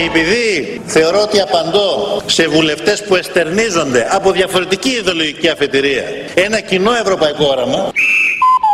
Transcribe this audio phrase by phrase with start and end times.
[0.00, 6.02] Και επειδή θεωρώ ότι απαντώ σε βουλευτές που εστερνίζονται από διαφορετική ιδεολογική αφετηρία
[6.34, 7.92] ένα κοινό ευρωπαϊκό όραμα,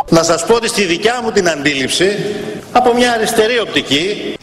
[0.09, 2.17] να σας πω ότι στη δικιά μου την αντίληψη,
[2.71, 4.35] από μια αριστερή οπτική,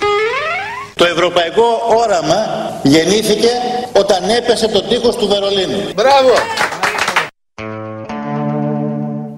[0.95, 3.51] το ευρωπαϊκό όραμα γεννήθηκε
[3.93, 5.81] όταν έπεσε το τείχος του Βερολίνου.
[5.95, 6.33] Μπράβο!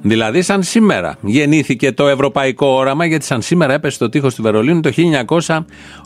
[0.09, 4.81] Δηλαδή, σαν σήμερα γεννήθηκε το ευρωπαϊκό όραμα, γιατί σαν σήμερα έπεσε το τείχος του Βερολίνου
[4.81, 4.91] το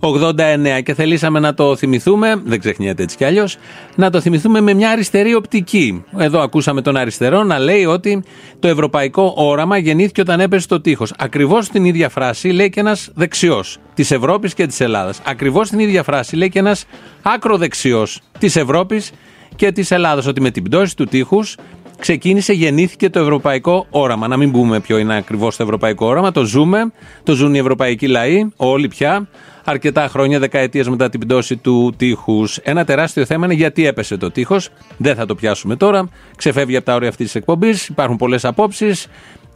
[0.00, 3.56] 1989 και θελήσαμε να το θυμηθούμε, δεν ξεχνιέται έτσι κι αλλιώς,
[3.94, 6.04] να το θυμηθούμε με μια αριστερή οπτική.
[6.18, 8.22] Εδώ ακούσαμε τον αριστερό να λέει ότι
[8.58, 11.12] το ευρωπαϊκό όραμα γεννήθηκε όταν έπεσε το τείχος.
[11.18, 15.20] Ακριβώς την ίδια φράση λέει και ένας δεξιός της Ευρώπης και της Ελλάδας.
[15.24, 16.84] Ακριβώς την ίδια φράση λέει και ένας
[17.22, 19.12] άκροδεξιός της Ευρώπης
[19.56, 20.26] και της Ελλάδας.
[20.26, 21.56] Ότι με την πτώση του τείχους
[22.00, 24.28] ξεκίνησε, γεννήθηκε το ευρωπαϊκό όραμα.
[24.28, 26.32] Να μην πούμε ποιο είναι ακριβώς το ευρωπαϊκό όραμα.
[26.32, 29.28] Το ζούμε, το ζουν οι ευρωπαϊκοί λαοί, όλοι πια,
[29.64, 32.56] αρκετά χρόνια, δεκαετίες μετά την πτώση του τείχους.
[32.56, 34.68] Ένα τεράστιο θέμα είναι γιατί έπεσε το τείχος.
[34.96, 36.08] Δεν θα το πιάσουμε τώρα.
[36.36, 37.88] Ξεφεύγει από τα όρια αυτής της εκπομπής.
[37.88, 39.06] Υπάρχουν πολλές απόψεις.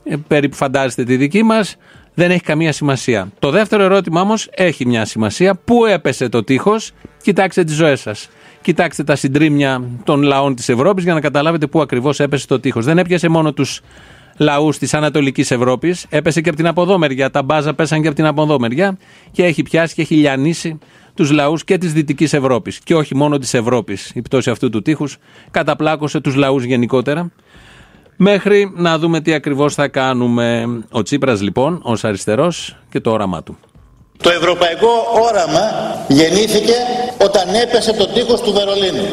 [0.05, 1.77] Ε, περίπου φαντάζεστε τη δική μας.
[2.15, 3.33] Δεν έχει καμία σημασία.
[3.39, 5.55] Το δεύτερο ερώτημα όμως έχει μια σημασία.
[5.55, 8.29] Πού έπεσε το τείχος, κοιτάξτε τις ζωές σας.
[8.65, 12.85] Κοιτάξτε τα συντρίμια των λαών της Ευρώπης για να καταλάβετε πού ακριβώς έπεσε το τείχος.
[12.85, 13.81] Δεν έπιασε μόνο τους
[14.39, 17.31] λαούς της Ανατολικής Ευρώπης, έπεσε και από την αποδόμερια.
[17.31, 18.99] Τα μπάζα πέσαν και από την αποδόμερια
[19.31, 20.79] και έχει πιάσει και έχει λιανίσει
[21.15, 22.79] τους λαούς και της Δυτικής Ευρώπης.
[22.79, 24.11] Και όχι μόνο της Ευρώπης.
[24.15, 25.17] Η πτώση αυτού του τείχους
[25.51, 27.31] καταπλάκωσε τους λαούς γενικότερα.
[28.17, 30.67] Μέχρι να δούμε τι ακριβώς θα κάνουμε.
[30.91, 33.59] Ο Τσίπρας λοιπόν, ως αριστερός και το όραμά του.
[34.23, 34.89] Το ευρωπαϊκό
[35.23, 36.75] όραμα γεννήθηκε
[37.25, 39.07] όταν έπεσε το τείχος του Βερολίνου.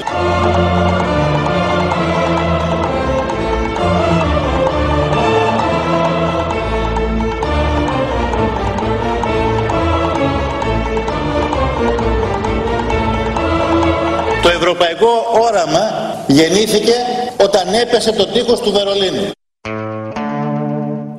[14.41, 15.07] Το ευρωπαϊκό
[15.41, 16.93] όραμα γεννήθηκε
[17.43, 19.31] όταν έπεσε το τείχος του Βερολίνου.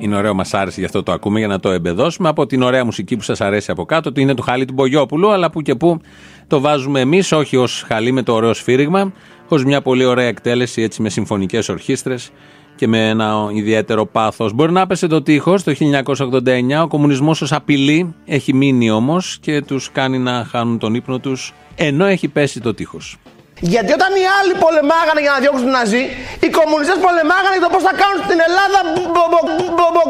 [0.03, 2.29] Είναι ωραίο, μας άρεσε γι' αυτό το ακούμε για να το εμπεδώσουμε.
[2.29, 5.31] Από την ωραία μουσική που σας αρέσει από κάτω, ότι είναι του Χαλί του Μπογιόπουλου,
[5.31, 5.99] αλλά που και που
[6.47, 9.13] το βάζουμε εμείς, όχι ως Χαλί με το ωραίο σφύριγμα,
[9.47, 12.31] ως μια πολύ ωραία εκτέλεση έτσι με συμφωνικές ορχήστρες
[12.75, 14.53] και με ένα ιδιαίτερο πάθος.
[14.53, 19.61] Μπορεί να πέσει το τείχος το 1989, ο κομμουνισμός ω απειλή έχει μείνει όμως και
[19.61, 23.17] τους κάνει να χάνουν τον ύπνο τους, ενώ έχει πέσει το τείχος.
[23.59, 26.03] Γιατί όταν οι άλλοι πολεμάγανε για να διώξουν τον Ναζί,
[26.43, 28.79] οι κομμουνιστές πολεμάγανε για το πώς θα κάνουν στην Ελλάδα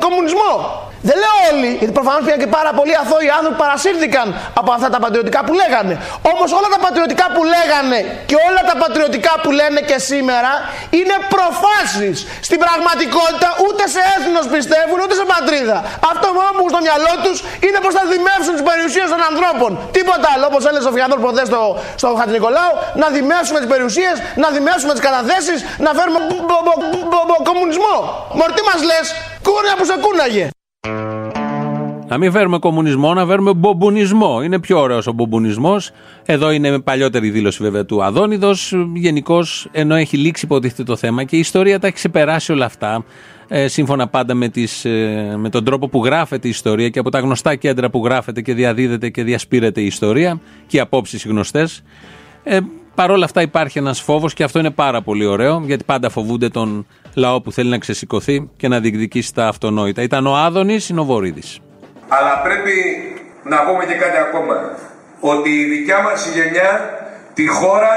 [0.06, 0.52] κομμουνισμό.
[1.10, 4.28] Δεν λέω όλοι, γιατί προφανώς πήγαν και πάρα πολλοί αθώοι άνθρωποι που παρασύρθηκαν
[4.60, 5.94] από αυτά τα πατριωτικά που λέγανε.
[6.32, 8.00] Όμως όλα τα πατριωτικά που λέγανε
[8.30, 10.52] και όλα τα πατριωτικά που λένε και σήμερα
[11.00, 12.16] είναι προφάσεις.
[12.48, 15.78] Στην πραγματικότητα ούτε σε έθνος πιστεύουν ούτε σε πατρίδα.
[16.12, 19.72] Αυτό μόνο που στο μυαλό τους είναι πώ θα δημεύσουν τις περιουσίες των ανθρώπων.
[19.98, 21.62] Τίποτα άλλο, όπως έλεγε ο Φιαδόρ ποτέ στο,
[22.02, 26.20] στο Χατζηνικολάου, να δημεύσουμε τις περιουσίες, να δημεύσουμε τις καταθέσεις, να φέρουμε
[27.50, 27.96] κομμουνισμό.
[28.40, 29.06] Μορτί μας λες,
[29.46, 30.46] κούρια που σε κούναγε.
[32.08, 34.42] Να μην φέρουμε κομμουνισμό, να φέρουμε μπομπονισμό.
[34.44, 35.76] Είναι πιο ωραίος ο μπομπονισμό.
[36.26, 38.74] Εδώ είναι παλιότερη δήλωση βέβαια του Αδόνιδος.
[38.94, 43.06] Γενικώς, ενώ έχει λήξει υποτίθεται το θέμα και η ιστορία τα έχει ξεπεράσει όλα αυτά.
[43.48, 47.10] Ε, σύμφωνα πάντα με, τις, ε, με τον τρόπο που γράφεται η ιστορία και από
[47.10, 51.84] τα γνωστά κέντρα που γράφεται και διαδίδεται και διασπείρεται η ιστορία και οι απόψεις γνωστές.
[52.44, 52.60] Ε,
[52.96, 56.50] Παρ' όλα αυτά υπάρχει ένας φόβος και αυτό είναι πάρα πολύ ωραίο, γιατί πάντα φοβούνται
[56.50, 60.02] τον λαό που θέλει να ξεσηκωθεί και να διεκδικήσει τα αυτονόητα.
[60.02, 61.60] Ήταν ο Άδωνης, είναι ο Βορύδης.
[62.08, 62.76] Αλλά πρέπει
[63.44, 64.56] να πούμε και κάτι ακόμα.
[65.20, 66.72] Ότι η δικιά μας γενιά
[67.34, 67.94] τη χώρα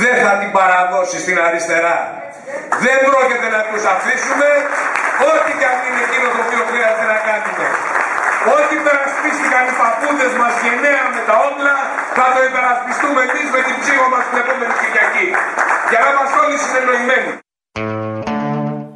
[0.00, 1.98] δεν θα την παραδώσει στην αριστερά.
[2.84, 4.48] Δεν πρόκειται να τους αφήσουμε
[5.30, 7.66] ό,τι και αν είναι εκείνο το οποίο χρειάζεται να κάνουμε.
[8.54, 11.74] Ό,τι υπερασπίστηκαν οι παππούδες μας γενναία με τα όπλα,
[12.18, 15.26] θα το υπερασπιστούμε εμείς με την ψύχο μας την επόμενη Κυριακή.
[15.90, 17.30] Για να είμαστε όλοι συνεννοημένοι.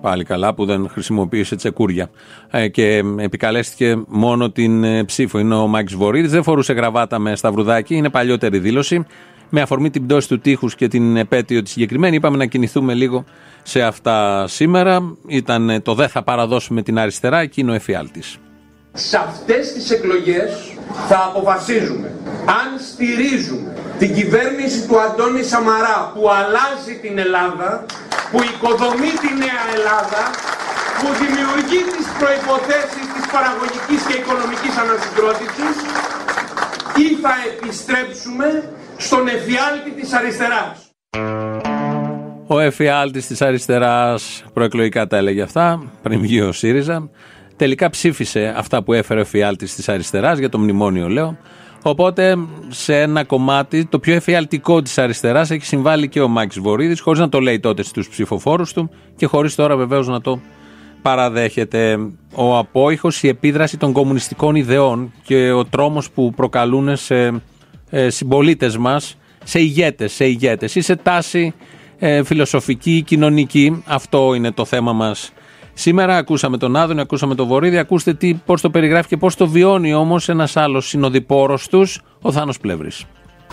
[0.06, 2.06] Πάλι καλά που δεν χρησιμοποίησε τσεκούρια.
[2.50, 5.38] Ε, και επικαλέστηκε μόνο την ε, ψήφο.
[5.38, 6.30] Είναι ο Μάκη Βορύδης.
[6.30, 7.94] Δεν φορούσε γραβάτα με σταυρουδάκι.
[7.94, 9.06] Είναι παλιότερη δήλωση.
[9.54, 13.24] Με αφορμή την πτώση του τείχους και την επέτειο τη συγκεκριμένη, είπαμε να κινηθούμε λίγο
[13.62, 15.16] σε αυτά σήμερα.
[15.26, 18.38] Ήταν το δεν θα παραδώσουμε την αριστερά, εκείνο εφιάλτης.
[18.94, 20.50] Σε αυτές τις εκλογές
[21.08, 22.12] θα αποφασίζουμε
[22.46, 27.84] αν στηρίζουμε την κυβέρνηση του Αντώνη Σαμαρά που αλλάζει την Ελλάδα
[28.30, 30.22] που οικοδομεί τη νέα Ελλάδα,
[30.98, 35.76] που δημιουργεί τις προϋποθέσεις της παραγωγικής και οικονομικής ανασυγκρότησης
[37.04, 38.48] ή θα επιστρέψουμε
[38.96, 40.76] στον εφιάλτη της αριστεράς.
[42.46, 47.10] Ο εφιάλτης της αριστεράς προεκλογικά τα έλεγε αυτά, πριν βγει ο ΣΥΡΙΖΑ.
[47.56, 51.36] Τελικά ψήφισε αυτά που έφερε ο εφιάλτης της αριστεράς, για το μνημόνιο λέω,
[51.82, 52.36] Οπότε
[52.68, 57.20] σε ένα κομμάτι, το πιο εφιαλτικό της αριστεράς, έχει συμβάλει και ο Μάκης Βορύδης, χωρίς
[57.20, 60.40] να το λέει τότε στους ψηφοφόρους του και χωρίς τώρα βεβαίως να το
[61.02, 61.98] παραδέχεται.
[62.34, 67.42] Ο απόϊχος, η επίδραση των κομμουνιστικών ιδεών και ο τρόμος που προκαλούν σε
[67.90, 71.54] ε, συμπολίτες μας, σε ηγέτες, σε ηγέτες ή σε τάση
[71.98, 73.82] ε, φιλοσοφική ή κοινωνική.
[73.86, 75.32] Αυτό είναι το θέμα μας
[75.74, 76.16] σήμερα.
[76.16, 77.78] Ακούσαμε τον Άδωνη, ακούσαμε τον Βορύδη.
[77.78, 82.32] Ακούστε τι, πώς το περιγράφει και πώς το βιώνει όμως ένας άλλος συνοδοιπόρος τους, ο
[82.32, 83.04] Θάνος Πλεύρης.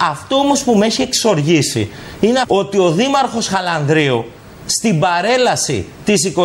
[0.01, 1.89] Αυτό όμως που με έχει εξοργήσει
[2.19, 4.25] είναι ότι ο Δήμαρχος Χαλανδρίου
[4.65, 6.41] στην παρέλαση της 28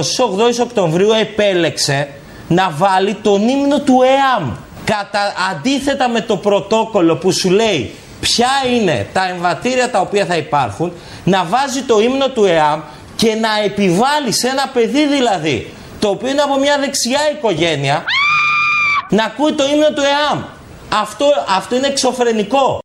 [0.62, 2.09] Οκτωβρίου επέλεξε
[2.49, 4.50] να βάλει τον ύμνο του ΕΑΜ.
[4.85, 5.35] Κατα...
[5.50, 7.91] Αντίθετα με το πρωτόκολλο που σου λέει
[8.21, 10.93] ποια είναι τα εμβατήρια τα οποία θα υπάρχουν,
[11.25, 12.81] να βάζει το ύμνο του ΕΑΜ
[13.16, 18.05] και να επιβάλλεις σε ένα παιδί δηλαδή, το οποίο είναι από μια δεξιά οικογένεια,
[19.11, 20.43] να ακούει το ύμνο του ΕΑΜ.
[21.00, 21.26] Αυτό,
[21.56, 22.78] αυτό είναι εξωφρενικό.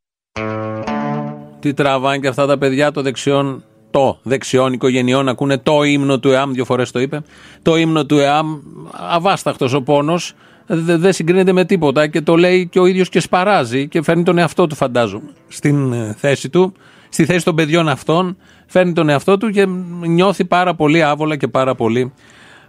[1.60, 6.32] Τι τραβάνε και αυτά τα παιδιά των δεξιών, το δεξιών οικογενειών ακούνε το ύμνο του
[6.32, 7.22] ΕΑΜ, δύο φορές το είπε.
[7.62, 8.60] Το ύμνο του ΕΑΜ,
[8.92, 10.34] αβάσταχτος ο πόνος,
[10.72, 14.38] δεν συγκρίνεται με τίποτα και το λέει και ο ίδιος και σπαράζει και φέρνει τον
[14.38, 16.74] εαυτό του φαντάζομαι στην ε, θέση του,
[17.10, 18.38] στη θέση των παιδιών αυτών
[18.70, 19.66] φέρνει τον εαυτό του και
[20.08, 22.12] νιώθει πάρα πολύ άβολα και πάρα πολύ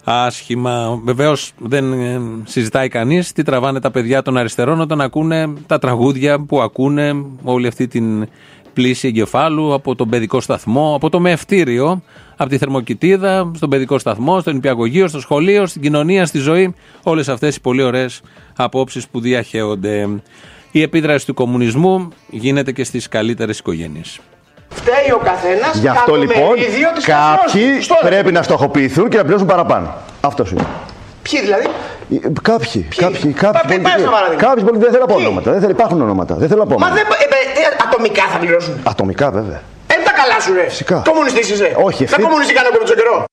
[0.05, 1.01] άσχημα.
[1.05, 6.41] Βεβαίως δεν ε, συζητάει κανείς τι τραβάνε τα παιδιά των αριστερών όταν ακούνε τα τραγούδια
[6.41, 8.29] που ακούνε όλη αυτή την
[8.73, 12.03] πλήση εγκεφάλου από τον παιδικό σταθμό, από το μεευτήριο,
[12.37, 16.75] από τη θερμοκοιτίδα, στον παιδικό σταθμό, στον υπηαγωγείο, στο σχολείο, στην κοινωνία, στη ζωή.
[17.03, 18.21] Όλες αυτές οι πολύ ωραίες
[18.57, 20.09] απόψεις που διαχέονται.
[20.73, 24.21] Η επίδραση του κομμουνισμού γίνεται και στις καλύτερες οικογένειες.
[24.75, 25.75] Φταίει ο καθένας.
[25.75, 26.55] Γι' αυτό λοιπόν
[27.07, 29.95] κάποιοι πρέπει να στοχοποιηθούν και να πληρώσουν παραπάνω.
[30.21, 30.65] Αυτός είναι.
[31.23, 31.67] Ποιοι δηλαδή;
[32.11, 32.89] Ε, κάποιοι.
[32.97, 33.33] Κάποιοι.
[33.33, 33.33] Κάποιοι.
[34.37, 34.79] Κάποιοι πολιτικοί.
[34.79, 35.51] Δεν θέλω να πω ονόματα.
[35.51, 36.35] Δεν θέλω, υπάρχουν ονόματα.
[36.35, 36.79] Δεν θέλω να πω.
[36.79, 38.81] Μα δεν, ε, ε, ατομικά θα πληρώσουν.
[38.83, 39.61] Ατομικά βέβαια.
[39.87, 40.69] Ε, τα καλά σου ρε.
[40.69, 41.03] Φυσικά.
[41.05, 41.77] Κομμουνιστής είσαι.
[41.83, 42.05] Όχι.
[42.05, 43.25] Τα κομμουνιστή κάνω και με τον καιρό.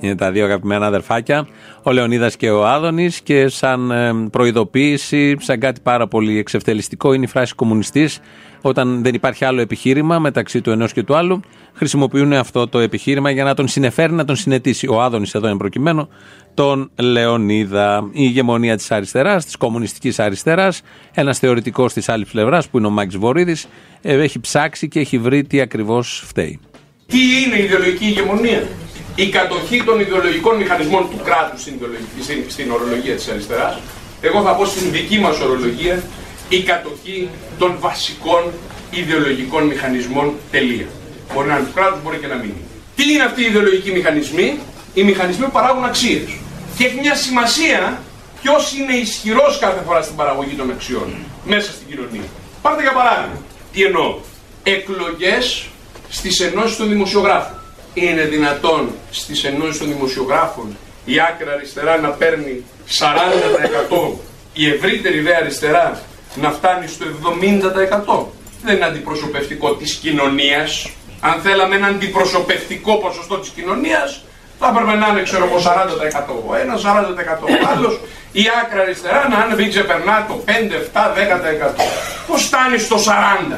[0.00, 1.46] Είναι τα δύο αγαπημένα αδερφάκια,
[1.82, 3.92] ο Λεωνίδας και ο Άδωνης και σαν
[4.30, 8.20] προειδοποίηση, σαν κάτι πάρα πολύ εξευτελιστικό είναι η φράση κομμουνιστής
[8.60, 11.40] όταν δεν υπάρχει άλλο επιχείρημα μεταξύ του ενός και του άλλου
[11.72, 14.88] χρησιμοποιούν αυτό το επιχείρημα για να τον συνεφέρει, να τον συνετίσει.
[14.88, 16.08] Ο Άδωνης εδώ είναι προκειμένο
[16.54, 18.08] τον Λεωνίδα.
[18.12, 20.82] Η ηγεμονία της αριστεράς, της κομμουνιστικής αριστεράς,
[21.14, 23.66] ένας θεωρητικός της άλλης πλευράς που είναι ο Μάκης Βορύδης,
[24.02, 26.60] ε, έχει ψάξει και έχει βρει τι ακριβώς φταίει.
[27.06, 28.62] Τι είναι η ιδεολογική ηγεμονία;
[29.24, 31.74] Η κατοχή των ιδεολογικών μηχανισμών του κράτους στην,
[32.22, 33.78] στην, στην ορολογία της αριστεράς,
[34.20, 36.02] εγώ θα πω στην δική μας ορολογία,
[36.48, 38.42] η κατοχή των βασικών
[38.90, 40.86] ιδεολογικών μηχανισμών τελεία.
[41.34, 42.66] Μπορεί να είναι του κράτους, μπορεί και να μην είναι.
[42.96, 44.58] Τι είναι αυτοί οι ιδεολογικοί μηχανισμοί,
[44.94, 46.30] οι μηχανισμοί που παράγουν αξίες.
[46.76, 48.02] Και έχει μια σημασία
[48.42, 52.28] ποιος είναι ισχυρός κάθε φορά στην παραγωγή των αξιών μέσα στην κοινωνία.
[52.62, 53.40] Πάρτε για παράδειγμα,
[53.72, 54.18] τι εννοώ;
[54.62, 55.66] Εκλογές
[56.08, 57.57] στις ενώσεις των δημοσιογράφων
[58.04, 62.64] είναι δυνατόν στις ενώσεις των δημοσιογράφων η άκρα αριστερά να παίρνει
[63.90, 64.12] 40%
[64.52, 66.02] η ευρύτερη δε αριστερά
[66.34, 67.06] να φτάνει στο
[68.20, 68.24] 70%
[68.64, 70.90] δεν είναι αντιπροσωπευτικό της κοινωνίας.
[71.20, 74.22] Αν θέλαμε ένα αντιπροσωπευτικό ποσοστό της κοινωνίας
[74.58, 75.58] θα έπρεπε να είναι ξέρω εγώ
[76.56, 76.80] 40% ένα 40%
[77.42, 78.00] ο άλλος
[78.32, 81.12] η άκρα αριστερά να μην ξεπερνά το 5, 7,
[81.70, 81.82] 10%
[82.26, 83.54] πώς φτάνει στο 40%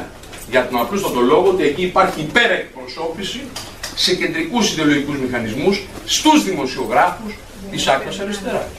[0.49, 3.41] για τον απλούστατο λόγο ότι εκεί υπάρχει υπερεκπροσώπηση
[3.95, 7.33] σε κεντρικούς ιδεολογικούς μηχανισμούς στους δημοσιογράφους
[7.71, 8.69] της άκρας αριστεράς.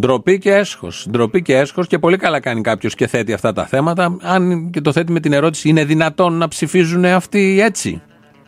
[0.00, 1.06] Ντροπή και έσχος.
[1.10, 4.16] Ντροπή και έσχος και πολύ καλά κάνει κάποιος και θέτει αυτά τα θέματα.
[4.20, 8.02] Αν και το θέτει με την ερώτηση, είναι δυνατόν να ψηφίζουν αυτοί έτσι;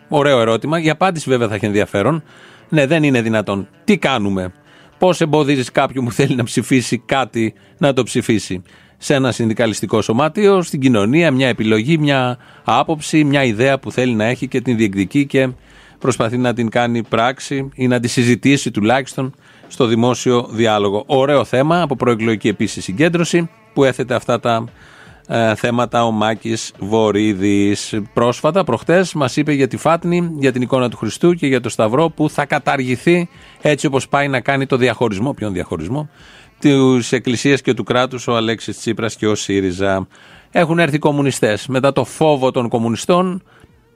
[0.08, 0.80] Ωραίο ερώτημα.
[0.80, 2.22] Η απάντηση βέβαια θα έχει ενδιαφέρον.
[2.68, 3.68] Ναι, δεν είναι δυνατόν.
[3.84, 4.52] Τι κάνουμε;
[4.98, 8.62] Πώς εμποδίζεις κάποιον που θέλει να ψηφίσει κάτι να το ψηφίσει;
[9.04, 14.24] Σε ένα συνδικαλιστικό σωμάτιο, στην κοινωνία, μια επιλογή, μια άποψη, μια ιδέα που θέλει να
[14.24, 15.48] έχει και την διεκδικεί και
[15.98, 19.34] προσπαθεί να την κάνει πράξη ή να τη συζητήσει τουλάχιστον
[19.68, 21.02] στο δημόσιο διάλογο.
[21.06, 24.64] Ωραίο θέμα, από προεκλογική επίσης συγκέντρωση, που έθετε αυτά τα
[25.28, 28.00] ε, θέματα ο Μάκης Βορύδης.
[28.12, 31.68] Πρόσφατα, προχτές, μας είπε για τη Φάτνη, για την εικόνα του Χριστού και για το
[31.68, 33.28] Σταυρό που θα καταργηθεί
[33.60, 35.32] έτσι όπως πάει να κάνει το διαχωρισμό.
[35.32, 36.08] Ποιον διαχωρισμό,
[36.62, 40.06] τη Εκκλησία και του κράτους, ο Αλέξης Τσίπρας και ο ΣΥΡΙΖΑ.
[40.50, 41.66] Έχουν έρθει οι κομμουνιστές.
[41.66, 43.42] Μετά το φόβο των κομμουνιστών,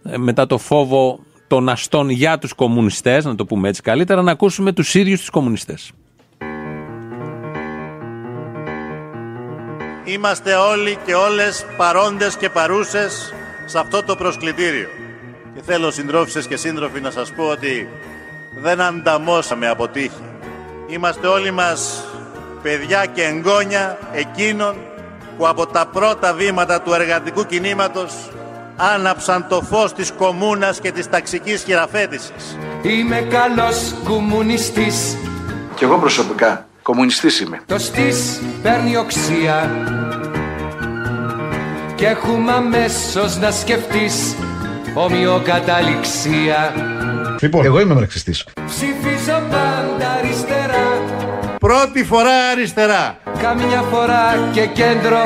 [0.04, 4.30] ε, μετά το φόβο των αστών για τους κομμουνιστές, να το πούμε έτσι καλύτερα, να
[4.30, 5.92] ακούσουμε τους ίδιους τους κομμουνιστές.
[10.04, 13.34] Είμαστε όλοι και όλες παρόντες και παρούσες
[13.66, 14.88] σε αυτό το προσκλητήριο.
[15.54, 17.88] Και θέλω συντρόφισσες και σύντροφοι να σας πω ότι
[18.62, 20.22] δεν ανταμώσαμε από τύχη.
[20.88, 22.04] Είμαστε όλοι μας
[22.66, 24.74] παιδιά και εγγόνια εκείνων
[25.38, 28.12] που από τα πρώτα βήματα του εργατικού κινήματος
[28.76, 32.58] άναψαν το φως της κομμούνας και της ταξικής χειραφέτησης.
[32.82, 35.16] Είμαι καλός κομμουνιστής
[35.74, 37.60] Κι εγώ προσωπικά κομμουνιστής είμαι.
[37.66, 39.70] Το στής παίρνει οξία
[41.94, 44.36] Και έχουμε αμέσως να σκεφτείς
[44.94, 46.74] Ομοιοκαταληξία
[47.40, 48.46] Λοιπόν, εγώ είμαι μαρξιστής.
[48.66, 50.65] Ψηφίζω πάντα αριστερά
[51.66, 53.16] Πρώτη φορά αριστερά.
[53.42, 55.22] Καμιά φορά και κέντρο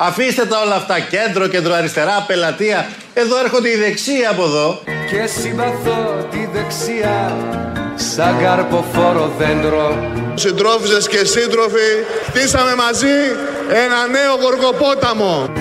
[0.00, 1.00] Αφήστε τα όλα αυτά.
[1.00, 2.86] Κέντρο, κέντρο-αριστερά, πελατεία.
[3.14, 4.82] Εδώ έρχονται οι δεξιοί από εδώ.
[5.10, 7.36] Και συμπαθώ τη δεξιά
[7.94, 11.90] Σαν καρποφόρο δέντρο Συντρόφισσες και σύντροφοι,
[12.26, 13.16] χτίσαμε μαζί
[13.84, 15.52] ένα νέο γοργοπόταμο.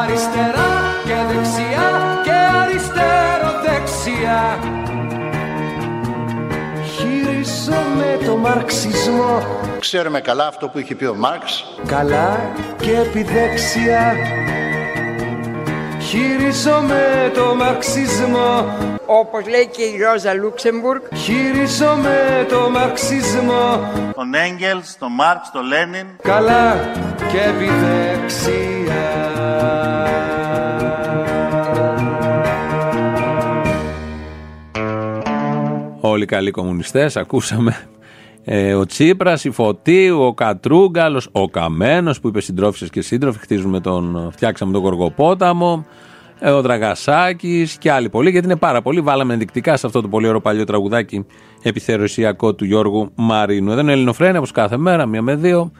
[0.00, 0.72] Αριστερά
[1.06, 1.91] και δεξιά
[8.22, 9.42] Χειρίζομαι το μαρξισμό
[9.80, 11.64] Ξέρουμε καλά αυτό που είχε πει ο Μάρξ.
[11.86, 14.14] Καλά και επιδέξια
[16.00, 18.76] Χειρίζομαι το μαρξισμό
[19.06, 21.00] όπως λέει και η Ρόζα Λούξεμπουργκ.
[21.14, 26.06] Χειρίζομαι το μαρξισμό Τον Έγγελς, τον Μάρξ, τον Λένιν.
[26.22, 29.00] Καλά και επιδέξια
[36.00, 37.86] Όλοι καλοί κομμουνιστές, ακούσαμε
[38.44, 43.80] ε, ο Τσίπρας, η Φωτίου, ο Κατρούγκαλος, ο Καμένος που είπε συντρόφισσες και σύντροφοι, χτίζουμε
[43.80, 45.86] τον, φτιάξαμε τον Γοργοπόταμο,
[46.38, 49.00] ε, ο Δραγασάκης και άλλοι πολλοί, γιατί είναι πάρα πολλοί.
[49.00, 51.26] Βάλαμε ενδεικτικά σε αυτό το πολύ ωραίο παλιό τραγουδάκι
[51.62, 53.70] επιθερωσιακό του Γιώργου Μαρίνου.
[53.70, 55.72] Εδώ είναι Ελληνοφρένια, όπως κάθε μέρα, μία με δύο.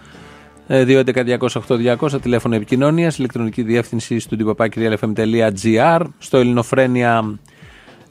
[0.66, 7.38] Ε, 2.11.208.200 τηλέφωνο επικοινωνίας, ηλεκτρονική διεύθυνση στο τυποπάκυριαλfm.gr, στο ελληνοφρένια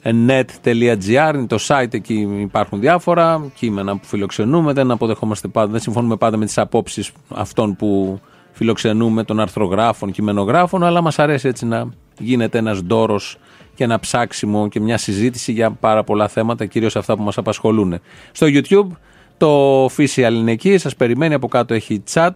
[0.03, 4.73] net.gr είναι το site, εκεί υπάρχουν διάφορα κείμενα που φιλοξενούμε.
[4.73, 8.19] Δεν αποδεχόμαστε πάντα, δεν συμφωνούμε πάντα με τις απόψεις αυτών που
[8.51, 11.89] φιλοξενούμε, των αρθρογράφων, κειμενογράφων, αλλά μας αρέσει έτσι να
[12.19, 13.37] γίνεται ένας ντόρος
[13.75, 17.99] και ένα ψάξιμο και μια συζήτηση για πάρα πολλά θέματα, κυρίως αυτά που μας απασχολούν.
[18.31, 18.95] Στο YouTube
[19.37, 22.29] το official είναι εκεί, σας περιμένει, από κάτω έχει chat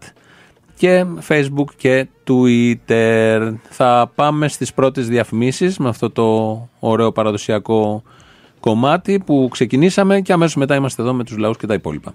[0.75, 3.53] και Facebook και Twitter.
[3.69, 8.03] Θα πάμε στις πρώτες διαφημίσεις με αυτό το ωραίο παραδοσιακό
[8.59, 12.13] κομμάτι που ξεκινήσαμε και αμέσως μετά είμαστε εδώ με τους λαούς και τα υπόλοιπα.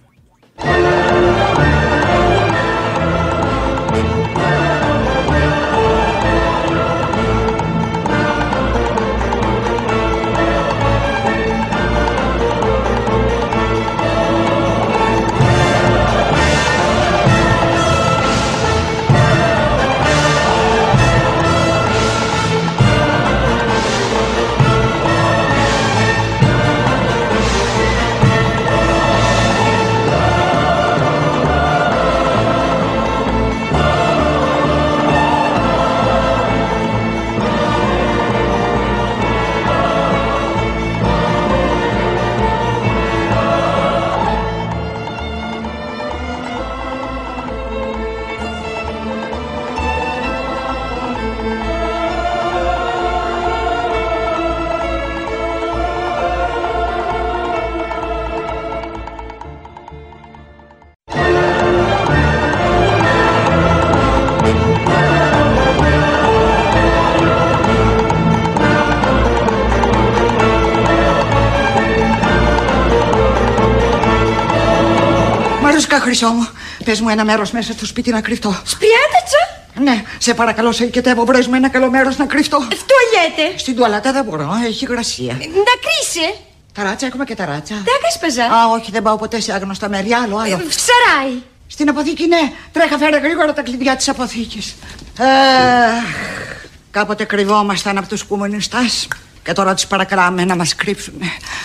[76.21, 76.49] Μαρούσκα χρυσό μου,
[76.85, 78.57] πες μου ένα μέρος μέσα στο σπίτι να κρυφτώ.
[78.65, 79.59] Σπριάτατσα!
[79.81, 82.59] Ναι, σε παρακαλώ, σε οικετεύω, βρες μου ένα καλό μέρος να κρυφτώ.
[82.59, 83.59] Τουαλιέτε!
[83.59, 85.33] Στην τουαλέτα δεν μπορώ, έχει υγρασία.
[85.33, 86.35] Να κρύσε!
[86.75, 87.75] Ταράτσα, έχουμε και ταράτσα.
[87.75, 88.55] Τάκασπαζα!
[88.55, 90.53] Α, όχι, δεν πάω ποτέ σε άγνωστα μέρη, άλλο, άλλο.
[90.53, 91.43] Ε, Ψαράει!
[91.67, 92.53] Στην αποθήκη, ναι.
[92.73, 94.75] Τρέχα, φέρε γρήγορα τα κλειδιά της αποθήκης.
[95.19, 96.05] Αχ,
[96.91, 99.09] κάποτε κρυβόμασταν από τους κομμουνιστάς
[99.43, 101.15] και τώρα τους παρακαλάμε να μας κρύψουν.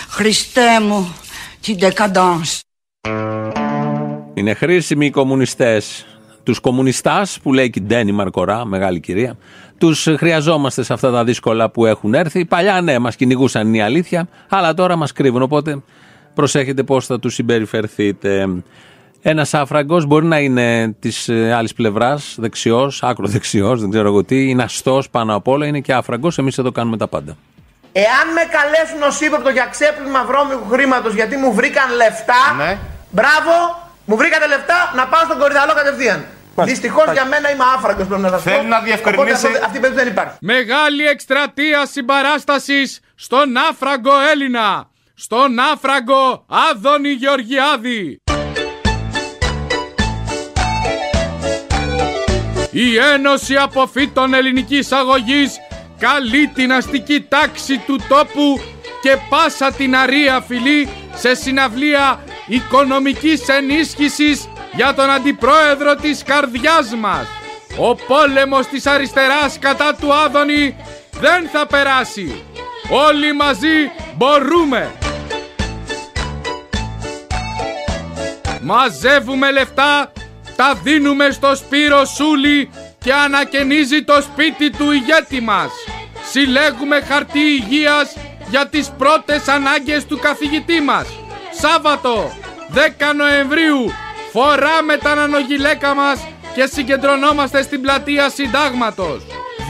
[0.08, 1.14] Χριστέ μου,
[1.60, 2.60] την decadence.
[4.38, 6.06] Είναι χρήσιμοι οι κομμουνιστές.
[6.42, 9.36] Τους κομμουνιστάς που λέει και η Ντένι Μαρκορά, μεγάλη κυρία,
[9.78, 12.44] τους χρειαζόμαστε σε αυτά τα δύσκολα που έχουν έρθει.
[12.44, 15.42] Παλιά, ναι, μας κυνηγούσαν είναι η αλήθεια, αλλά τώρα μας κρύβουν.
[15.42, 15.82] Οπότε
[16.34, 18.48] προσέχετε πώς θα τους συμπεριφερθείτε.
[19.22, 24.48] Ένας άφραγκος μπορεί να είναι της άλλης πλευράς, δεξιός, άκρο δεξιός, δεν ξέρω εγώ τι,
[24.48, 26.38] είναι αστός πάνω απ' όλα, είναι και άφραγκος.
[26.38, 27.36] Εμείς εδώ κάνουμε τα πάντα.
[27.92, 32.78] Εάν με καλέσουν ως ύποπτο για ξέπλυμα βρώμικου χρήματος γιατί μου βρήκαν λεφτά, Ναι.
[33.10, 36.24] μπράβο, μου βρήκατε λεφτά να πάω στον κορυδαλό κατευθείαν.
[36.54, 38.50] Δυστυχώς για μένα είμαι άφραγκος πρέπει να σας πω.
[38.50, 40.36] Θέλει να διευκρινίσει- Οπότε αυτό- αυτή η περίπτωση δεν υπάρχει.
[40.40, 48.20] Μεγάλη εκστρατεία συμπαράστασης στον άφραγκο Έλληνα, στον άφραγκο Άδωνη Γεωργιάδη.
[52.70, 55.56] Η Ένωση Αποφύτων Ελληνικής Αγωγής
[55.98, 58.60] καλεί την αστική τάξη του τόπου
[59.02, 67.26] και πάσα την αρία φυλή σε συναυλία οικονομικής ενίσχυσης για τον αντιπρόεδρο της καρδιάς μας.
[67.78, 70.76] Ο πόλεμος της αριστεράς κατά του Άδωνη
[71.20, 72.42] δεν θα περάσει.
[72.90, 74.90] Όλοι μαζί μπορούμε.
[78.62, 80.12] Μαζεύουμε λεφτά,
[80.56, 85.70] τα δίνουμε στο Σπύρο Σούλη και ανακαινίζει το σπίτι του ηγέτη μας.
[86.30, 88.16] Συλλέγουμε χαρτί υγείας
[88.48, 91.06] για τις πρώτες ανάγκες του καθηγητή μας.
[91.60, 92.32] Σάββατο,
[92.74, 93.92] 10 Νοεμβρίου,
[94.32, 99.26] φοράμε τα νανογιλέκα μας και συγκεντρωνόμαστε στην πλατεία Συντάγματος.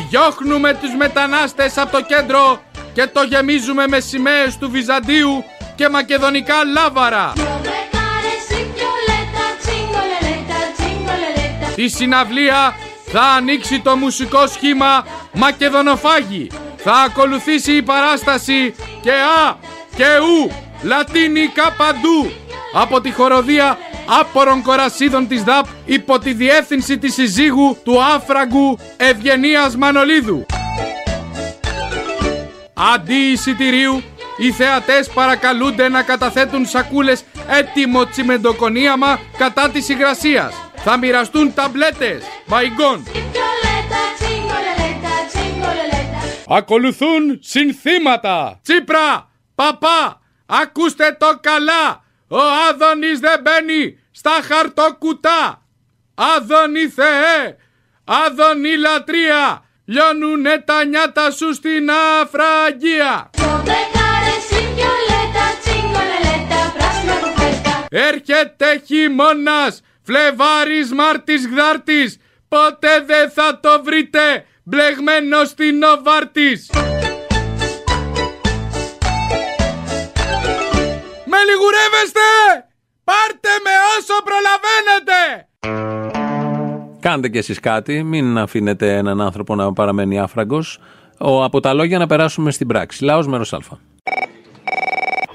[0.08, 2.60] Διώχνουμε τους μετανάστες από το κέντρο
[2.92, 5.44] και το γεμίζουμε με σημαίες του Βυζαντίου
[5.74, 7.32] και μακεδονικά λάβαρα.
[11.74, 12.74] Τη συναυλία
[13.06, 16.50] θα ανοίξει το μουσικό σχήμα Μακεδονοφάγη.
[16.76, 19.56] Θα ακολουθήσει η παράσταση και Α
[19.96, 22.30] και Ου Λατίνικα παντού
[22.72, 23.78] από τη χοροδία
[24.20, 30.46] άπορων κορασίδων της ΔΑΠ υπό τη διεύθυνση της συζύγου του άφραγκου Ευγενίας Μανολίδου.
[32.94, 34.02] Αντί εισιτηρίου,
[34.36, 40.54] οι θεατές παρακαλούνται να καταθέτουν σακούλες έτοιμο τσιμεντοκονίαμα κατά της υγρασίας.
[40.76, 42.22] Θα μοιραστούν ταμπλέτες.
[42.46, 43.06] Μπαϊγκόν.
[46.48, 48.60] Ακολουθούν συνθήματα.
[48.62, 52.04] Τσίπρα, παπά, ακούστε το καλά.
[52.28, 55.62] Ο Άδωνης δεν μπαίνει στα χαρτοκουτά.
[56.14, 57.56] Άδωνη Θεέ,
[58.04, 63.30] Άδωνη λατρεία, λιώνουνε τα νιάτα σου στην αφραγία.
[67.88, 76.70] Έρχεται χειμώνας, Φλεβάρης, Μάρτης, Γδάρτης, ποτέ δεν θα το βρείτε μπλεγμένο στην Νοβάρτης.
[81.66, 82.20] Με λιγουρεύεστε!
[83.04, 85.48] Πάρτε με όσο προλαβαίνετε!
[87.00, 90.78] Κάντε κι εσείς κάτι, μην αφήνετε έναν άνθρωπο να παραμένει άφραγκος.
[91.18, 93.04] Ο, από τα λόγια να περάσουμε στην πράξη.
[93.04, 93.58] Λαός μέρος Α.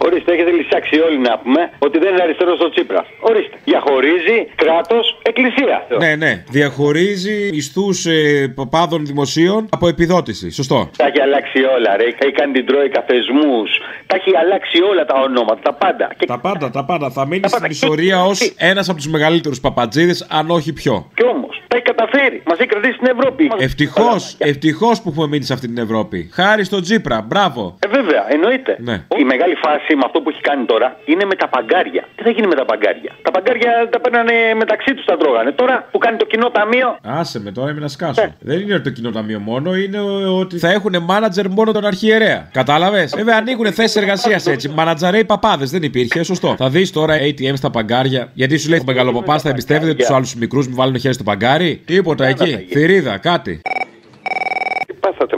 [0.05, 3.07] Ορίστε, έχετε λησάξει όλοι να πούμε ότι δεν είναι αριστερός ο Τσίπρας.
[3.19, 3.55] Ορίστε.
[3.63, 5.87] Διαχωρίζει κράτος, εκκλησία.
[5.99, 6.43] Ναι, ναι.
[6.49, 10.49] Διαχωρίζει ιστούς ε, παπάδων δημοσίων από επιδότηση.
[10.51, 10.89] Σωστό.
[10.97, 12.03] Τα έχει αλλάξει όλα, ρε.
[12.03, 13.69] Έχει κάνει την Τρόικα θεσμούς.
[14.05, 16.13] Τα έχει αλλάξει όλα τα ονόματα, τα πάντα.
[16.17, 16.25] Και...
[16.25, 17.09] Τα πάντα, τα πάντα.
[17.09, 21.09] Θα μείνει στην ιστορία ως ένας από τους μεγαλύτερους παπατζίδες, αν όχι πιο.
[21.13, 22.41] Κι όμως, τα έχει καταφέρει.
[22.45, 23.51] Μας έχει κρατήσει στην Ευρώπη.
[23.57, 26.29] Ευτυχώς, ευτυχώς που έχουμε μείνει σε αυτή την Ευρώπη.
[26.33, 27.75] Χάρη στον Τσίπρα, μπράβο.
[27.79, 28.77] Ε, βέβαια, εννοείται.
[28.79, 29.05] Ναι.
[29.17, 32.03] Η μεγάλη φάση με αυτό που έχει κάνει τώρα είναι με τα παγκάρια.
[32.15, 35.51] Τι θα γίνει με τα παγκάρια; Τα παγκάρια τα παίρνανε μεταξύ τους τα τρώγανε.
[35.51, 36.97] Τώρα που κάνει το κοινό ταμείο.
[37.03, 38.33] Άσε με τώρα, είμαι να σκάσω.
[38.39, 39.99] Δεν είναι το κοινό ταμείο μόνο, είναι
[40.41, 42.49] ότι θα έχουν μάνατζερ μόνο τον αρχιερέα.
[42.51, 44.69] Κατάλαβες; Βέβαια ανοίγουν θέσεις εργασίας έτσι.
[44.69, 46.55] Μάνατζαρέοι παπάδες δεν υπήρχε, σωστό.
[46.57, 48.29] Θα δεις τώρα ATM στα παγκάρια.
[48.33, 51.81] Γιατί σου λέει ο μεγαλοπαπάς θα εμπιστεύεται τους άλλους μικρούς, μην βάλουν χέρι στο παγκάρι;
[51.85, 52.65] Τίποτα εκεί.
[52.69, 53.61] Θηρίδα, κάτι.
[54.87, 55.35] Τι πάθατε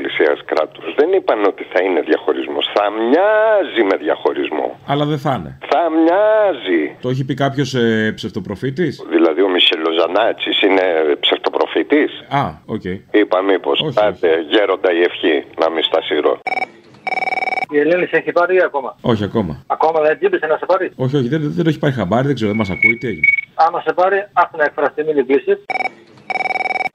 [0.00, 0.80] με το διαχωρισμό εκκλησία-κράτου.
[0.96, 2.64] Δεν είπαν ότι θα είναι διαχωρισμός.
[2.74, 4.78] Θα μοιάζει με διαχωρισμό.
[4.86, 5.58] Αλλά δεν θα είναι.
[5.72, 6.96] Θα μοιάζει.
[7.00, 10.84] Το έχει πει κάποιος ε, ψευτοπροφήτης; Δηλαδή ο Μισελοζανάτσι είναι
[11.20, 12.80] ψευτοπροφήτης; Α, οκ.
[12.84, 12.98] Okay.
[13.10, 13.72] Είπα μήπω.
[13.94, 16.40] Άντε, γέροντα η ευχή να μην στασιρώ.
[17.70, 19.64] Η Ελένης σε έχει πάρει ή ακόμα; Όχι ακόμα.
[19.66, 22.34] Ακόμα δεν τζίμπησε να σε πάρει; Όχι, όχι, δεν, δεν το έχει πάρει χαμπάρι, δεν
[22.34, 23.26] ξέρω, δεν μας ακούει, τι έγινε.
[23.54, 25.58] Άμα σε πάρει, άφηνα να εκφραστεί, μην την κλείσεις.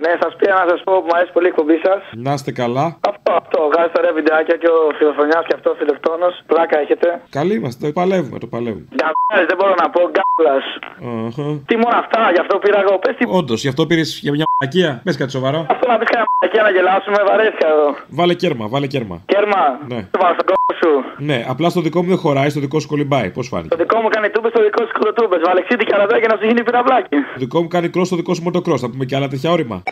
[0.03, 1.99] Ναι, σας πήρα να σας πω που μου αρέσει πολύ η εκπομπή σας.
[2.27, 2.85] Να είστε καλά.
[3.11, 3.57] Αυτό, αυτό.
[3.71, 6.33] Βγάζει τώρα βιντεάκια και ο φιλοφωνιάς και αυτό ο φιλοκτόνος.
[6.51, 7.07] Πλάκα έχετε.
[7.37, 8.85] Καλή είμαστε, το παλεύουμε, το παλεύουμε.
[8.97, 10.65] Γκαμπάρες, δεν μπορώ να πω, γκάμπλας.
[11.09, 11.53] Uh-huh.
[11.69, 12.93] Τι μόνο αυτά, γι' αυτό πήρα εγώ.
[13.03, 13.23] Πες τι.
[13.39, 14.91] Όντως, γι' αυτό πήρες για μια μαλακία.
[15.05, 15.59] Πες κάτι σοβαρό.
[15.73, 17.87] Αυτό να πεις κανένα μαλακία να γελάσουμε, βαρέθηκα εδώ.
[18.19, 19.17] Βάλε κέρμα, βάλε κέρμα.
[19.33, 19.61] Κέρμα.
[19.91, 19.99] Ναι.
[20.13, 20.91] Το βάλω στον κόμμα σου.
[21.29, 23.27] Ναι, απλά στο δικό μου δεν χωράει, στο δικό σου κολυμπάει.
[23.35, 24.29] Πώς φάνηκε; Το δικό μου κάνει
[25.05, 25.37] τούμπε, το δικό σου κολοτούμπε.
[25.49, 27.15] Βαλεξίτη και αραδάκια να σου γίνει πυραυλάκι.
[27.33, 28.77] Το δικό μου κάνει κρό, το δικό σου μοτοκρό.
[28.77, 29.83] Θα πούμε και άλλα τέτοια όρημα.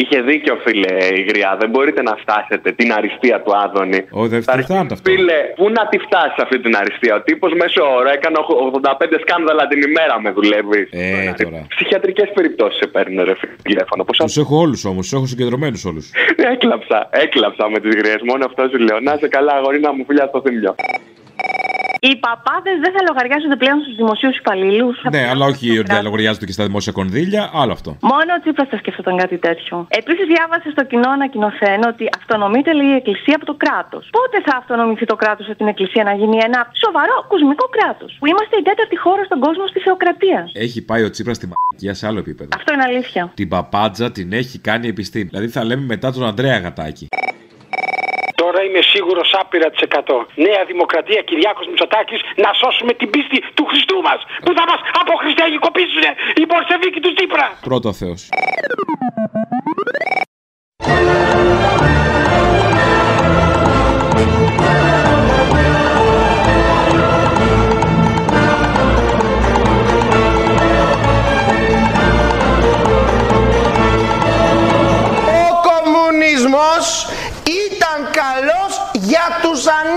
[0.00, 1.56] Είχε δίκιο, φίλε Ιγριά.
[1.60, 4.00] Δεν μπορείτε να φτάσετε την αριστεία του Άδωνη.
[4.10, 4.62] Όχι, δεν φτάνει
[4.96, 5.10] αυτό.
[5.10, 8.36] Φίλε, πού να τη φτάσει αυτή την αριστεία; Ο τύπος μέσω όρο έκανε
[8.82, 10.88] 85 σκάνδαλα την ημέρα με δουλεύει.
[10.90, 11.66] Ε, τώρα.
[11.68, 14.04] Ψυχιατρικές περιπτώσεις σε παίρνουν, ρε φίλε τηλέφωνο.
[14.04, 16.10] Τους έχω όλους όμως, τους έχω συγκεντρωμένους όλους.
[16.54, 18.20] έκλαψα, έκλαψα με τις γριές.
[18.30, 19.00] Μόνο αυτός σου λέω.
[19.00, 20.74] Να είσαι καλά, αγορίνα μου, φιλιάς στο θύμιο.
[22.06, 24.96] Οι παπάδες δεν θα λογαριάζονται πλέον στους δημοσίους υπαλλήλους.
[25.16, 27.90] Ναι, αλλά όχι ότι δεν λογαριάζονται και στα δημόσια κονδύλια, άλλο αυτό.
[28.12, 29.74] Μόνο ο Τσίπρας θα σκεφτόταν κάτι τέτοιο.
[30.00, 34.08] Επίσης, διάβασε στο κοινό ανακοινωθέν ότι αυτονομείται λέει, η Εκκλησία από το κράτος.
[34.18, 38.26] Πότε θα αυτονομηθεί το κράτος από την Εκκλησία να γίνει ένα σοβαρό κοσμικό κράτος, που
[38.26, 42.06] είμαστε η τέταρτη χώρα στον κόσμο στη θεοκρατία; Έχει πάει ο Τσίπρας στη μαγεία σε
[42.06, 42.50] άλλο επίπεδο.
[42.56, 43.22] Αυτό είναι αλήθεια.
[43.34, 45.24] Την παπάντζα την έχει κάνει επιστήμη.
[45.24, 47.08] Δηλαδή θα λέμε μετά τον Αντρέα Γατάκη.
[48.58, 50.26] Τώρα είμαι σίγουρος άπειρα της 100.
[50.34, 54.20] Νέα Δημοκρατία, Κυριάκος Μητσοτάκης, να σώσουμε την πίστη του Χριστού μας.
[54.44, 57.46] Που θα μας αποχριστιανικοποιήσουν οι Μπορσεβίκοι του Τσίπρα.
[57.60, 58.28] Πρώτο Θεός.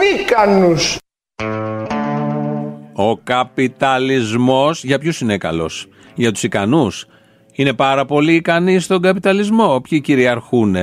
[0.01, 0.97] Ανίκανους.
[2.93, 7.05] Ο καπιταλισμός για ποιους είναι καλός; Για τους ικανούς.
[7.53, 9.81] Είναι πάρα πολύ ικανοί στον καπιταλισμό.
[9.89, 10.75] Ποιοι κυριαρχούν.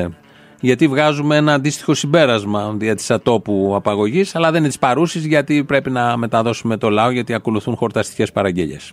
[0.60, 5.64] Γιατί βγάζουμε ένα αντίστοιχο συμπέρασμα δια της ατόπου απαγωγής, αλλά δεν είναι της παρούσης γιατί
[5.64, 8.92] πρέπει να μεταδώσουμε το λαό γιατί ακολουθούν χορταστικές παραγγέλιες.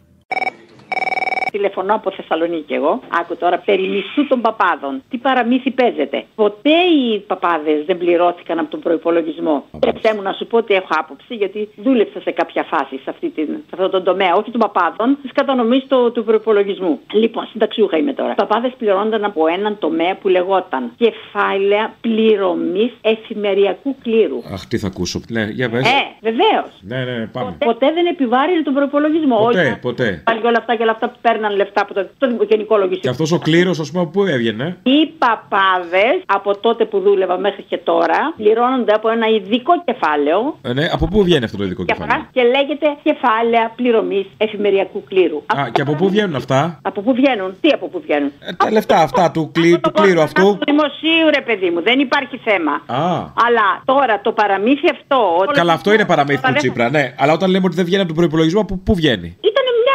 [1.56, 3.02] Τηλεφωνώ από Θεσσαλονίκη εγώ.
[3.20, 5.04] Άκου τώρα περί μισθού των παπάδων.
[5.10, 6.26] Τι παραμύθι παίζεται.
[6.36, 9.64] Ποτέ οι παπάδες δεν πληρώθηκαν από τον προπολογισμό.
[9.80, 13.30] Πρέπει μου να σου πω ότι έχω άποψη γιατί δούλεψα σε κάποια φάση σε, αυτή
[13.30, 14.36] την, σε αυτό τον τομέα.
[14.36, 17.00] Όχι των παπάδων, της κατανομής του προπολογισμού.
[17.12, 18.32] Λοιπόν, συνταξιούχα είμαι τώρα.
[18.32, 24.38] Οι παπάδες πληρώνονταν από έναν τομέα που λεγόταν κεφάλαια πληρωμής εφημεριακού κλήρου.
[24.54, 25.22] Αχ, τι θα ακούσω.
[25.30, 25.86] Ναι, για πες.
[25.86, 26.72] Ε, βεβαίως.
[26.82, 27.56] Ναι, ναι, πάμε.
[27.66, 29.38] Ποτέ δεν επιβάρυνε τον προπολογισμό.
[29.38, 30.22] Ποτέ, ποτέ.
[30.26, 32.82] Πάλι και όλα αυτά και όλα αυτά που παίρναν λεφτά από το, το γενικό Και
[32.82, 33.10] λογιστικό.
[33.10, 37.78] αυτός ο κλήρος, ας πούμε, πού έβγαινε; Οι παπάδες από τότε που δούλευα μέχρι και
[37.78, 42.26] τώρα πληρώνονται από ένα ειδικό κεφάλαιο Ε, ναι, από πού βγαίνει αυτό το ειδικό κεφάλαιο;
[42.32, 45.38] και λέγεται κεφάλαια πληρωμής εφημεριακού κλήρου.
[45.46, 48.72] Α, και από πού βγαίνουν αυτά; Από πού βγαίνουν, τι από πού βγαίνουν; Ε, τα
[48.72, 50.58] λεφτά αυτά του, κλή, του κλήρου αυτού.
[50.58, 52.72] Του δημοσίου ρε παιδί μου, δεν υπάρχει θέμα.
[52.86, 53.12] Α.
[53.46, 55.20] Αλλά τώρα το παραμύθι αυτό.
[55.54, 57.14] Καλά, αυτό είναι παραμύθι του Τσίπρα, ναι.
[57.18, 59.95] Αλλά όταν λέμε ότι δεν βγαίνει από τον προπολογισμό, από πού βγαίνει; Ήταν μια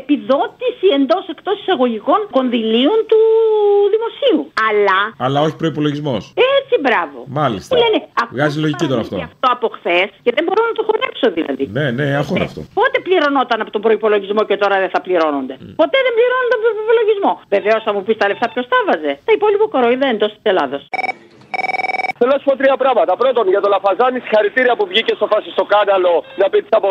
[0.00, 3.20] επιδότηση εντός εκτός εισαγωγικών κονδυλίων του
[3.94, 4.40] δημοσίου.
[4.68, 5.00] Αλλά.
[5.24, 6.16] Αλλά όχι προπολογισμό.
[6.56, 7.18] Έτσι, μπράβο.
[7.40, 7.70] Μάλιστα.
[7.74, 7.98] Που λένε,
[8.36, 9.16] Βγάζει λογική τώρα αυτό.
[9.30, 11.64] αυτό από χθες και δεν μπορώ να το χωνέψω δηλαδή.
[11.76, 12.60] Ναι, ναι, αγχώνα αυτό.
[12.78, 16.74] Πότε πληρωνόταν από τον προπολογισμό και τώρα δεν θα πληρώνονται; Ποτέ δεν πληρώνονται από τον
[16.78, 17.32] προπολογισμό.
[17.56, 19.12] Βεβαίως θα μου πεις τα λεφτά ποιος τα βάζε.
[19.26, 20.76] Τα υπόλοιπα κοροϊδά εντός της Ελλάδα.
[22.22, 23.12] Θέλω να σου πω τρία πράγματα.
[23.22, 26.90] Πρώτον, για το Λαφαζάνη, συγχαρητήρια που βγήκε στο φασιστοκάναλο να πει τις απο...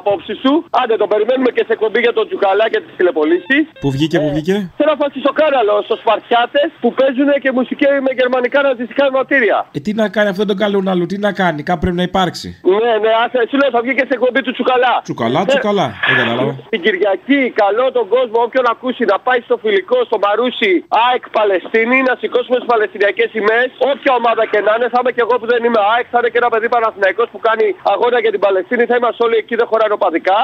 [0.00, 0.52] απόψεις σου.
[0.80, 3.62] Άντε, το περιμένουμε και σε εκπομπή για τον Τζουκαλά και τις τηλεπολίσεις.
[3.82, 8.58] Πού βγήκε, πού βγήκε; Σε ένα φασιστοκάναλο στου Σπαρτιάτες που παίζουν και μουσική με γερμανικά
[8.66, 9.58] ναζιστικά ενωτήρια.
[9.76, 12.48] Ε, τι να κάνει αυτό τον καλούν αλλού, τι να κάνει, κάπου πρέπει να υπάρξει.
[12.82, 14.94] Ναι, ναι, άσε, σου λέω θα βγει και σε εκπομπή του Τσουκαλά.
[15.06, 15.86] Τσουκαλά, Ε, τσουκαλά.
[16.08, 16.52] Δεν κατάλαβα.
[16.72, 20.72] Την Κυριακή, καλό τον κόσμο, όποιον ακούσει να πάει στο φιλικό, στο Μαρούσι,
[21.06, 23.68] ΑΕΚ Παλαιστίνη, να σηκώσουμε τις Παλαιστινιακές σημαίες.
[23.92, 26.30] Όποια ομάδα και να είναι, θα είμαι και εγώ που δεν είμαι ΑΕΚ, θα είναι
[26.32, 29.66] και ένα παιδί Παναθηναϊκός που κάνει αγώνα για την Παλαιστίνη, θα είμαστε όλοι εκεί, δεν
[29.70, 30.38] χωράνε οπαδικά.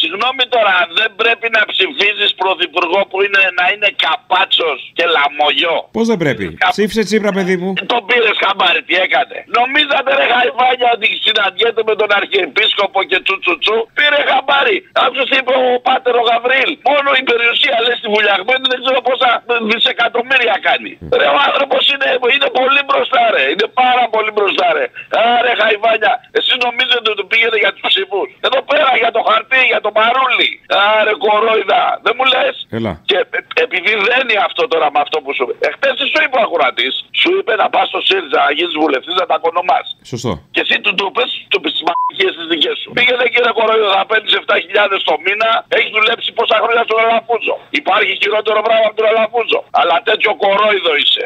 [0.00, 5.76] Συγγνώμη τώρα, δεν πρέπει να ψηφίζεις πρωθυπουργό που είναι να είναι καπάτσος και λαμογιό.
[5.96, 7.70] Πώς δεν πρέπει; Ψήφισε τσίπρα, παιδί μου.
[7.92, 9.36] Τον πήρες χαμπάρι, τι έκανε.
[9.58, 13.76] Νομίζατε ρε χαϊφάνια ότι συναντιέται με τον Αρχιεπίσκοπο και τσουτσουτσου.
[13.98, 14.76] Πήρε χαμπάρι.
[15.06, 16.70] Αυτό είπε ο Πάτερ ο Γαβρίλ.
[16.90, 19.30] Μόνο η περιουσία λες στη βουλιαγμένη δεν ξέρω πόσα
[19.70, 20.90] δισεκατομμύρια κάνει.
[21.20, 23.44] Ρε ο άνθρωπος είναι, είναι πολύ μπροστά, ρε.
[23.52, 24.84] Είναι πάρα πολύ μπροστά, ρε.
[25.38, 26.12] Άρε χαϊφάνια.
[26.38, 28.22] Εσεί νομίζετε ότι πήγαινε για τους ψήφου.
[28.46, 30.50] Εδώ πέρα για το χαρτί, για το μαρούλι.
[30.98, 31.82] Άρε κορόιδα.
[32.04, 32.92] Δεν μου λες; Έλα.
[33.10, 35.54] Και ε, επειδή δένει αυτό τώρα με αυτό που σου είπε.
[35.68, 39.14] Εχθές τι σου είπε ο ακροατής, σου είπε να πας στο ΣΥΡΙΖΑ να γίνεις βουλευτής
[39.22, 39.86] να τα κονομάς.
[40.12, 40.32] Σωστό.
[40.54, 42.88] Και εσύ του το πες, του πει τις μαγικέ τις δικές σου.
[42.96, 47.54] Πήγαινε κύριε κορόιδα να παίρνεις 7.000 το μήνα, έχεις δουλέψει πόσα χρόνια στον Αλαφούζο.
[47.80, 49.60] Υπάρχει χειρότερο πράγμα από τον Αλαφούζο.
[49.80, 51.24] Αλλά τέτοιο κορόιδο είσαι.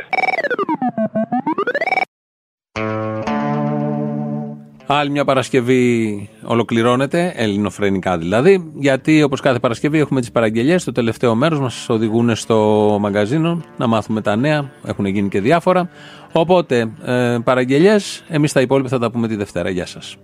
[4.94, 11.34] Άλλη μια Παρασκευή ολοκληρώνεται, ελληνοφρενικά δηλαδή, γιατί όπως κάθε Παρασκευή έχουμε τις παραγγελίες, το τελευταίο
[11.34, 15.88] μέρος μας οδηγούν στο μαγκαζίνο να μάθουμε τα νέα, έχουν γίνει και διάφορα.
[16.32, 19.70] Οπότε, ε, παραγγελίες, εμείς τα υπόλοιπα θα τα πούμε τη Δευτέρα.
[19.70, 20.16] Γεια σας.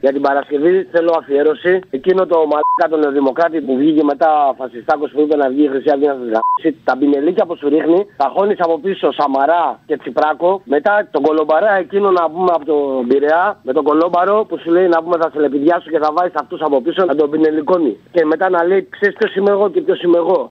[0.00, 1.80] Για την Παρασκευή θέλω αφιέρωση.
[1.90, 5.90] Εκείνο το μαλάκα τον Δημοκράτη που βγήκε μετά φασιστάκος που είπε να βγει η Χρυσή
[5.94, 6.68] Αυγή να σας γράψει.
[6.84, 10.60] Τα μπινελίκια που σου ρίχνει, τα χώνεις από πίσω Σαμαρά και Τσιπράκο.
[10.64, 14.88] Μετά τον κολομπαρά εκείνο να πούμε από τον Πειραιά με τον κολόμπαρο που σου λέει
[14.88, 17.96] να πούμε θα σε λεπιδιά σου και θα βάζεις αυτούς από πίσω να τον πινελικώνει.
[18.12, 20.50] Και μετά να λέει ξέρεις ποιος είμαι εγώ και ποιος είμαι εγώ.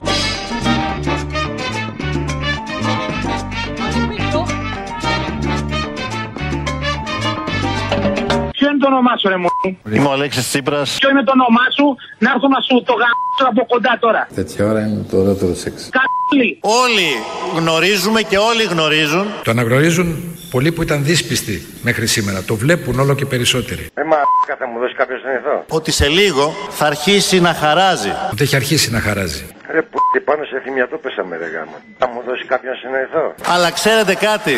[8.80, 9.50] Είναι το όνομά σου, ρε μου.
[9.96, 10.98] Είμαι ο Αλέξης Τσίπρας.
[11.00, 11.86] Ποιο είναι το όνομά σου,
[12.24, 14.28] να έρθω να σου το γάμψω από κοντά τώρα.
[14.36, 15.90] Τέτοια ώρα είναι το ωραιότερο σεξ.
[16.00, 16.50] Καλή.
[16.62, 17.10] Όλοι
[17.58, 20.08] γνωρίζουμε και όλοι γνωρίζουν Το αναγνωρίζουν
[20.52, 22.44] πολλοί που ήταν δύσπιστοι μέχρι σήμερα.
[22.44, 23.84] Το βλέπουν όλο και περισσότεροι.
[23.94, 24.18] Ε, μα
[24.62, 25.66] θα μου δώσει κάποιος συνηθό.
[25.70, 28.12] ότι σε λίγο θα αρχίσει να χαράζει.
[28.32, 29.44] Ότι έχει αρχίσει να χαράζει.
[29.72, 29.98] Ρε που
[30.30, 31.78] πάνω σε θυμιατό πέσαμε ρε γάμα.
[31.98, 33.26] Θα μου δώσει κάποιον συνηθό.
[33.54, 34.56] Αλλά ξέρετε κάτι,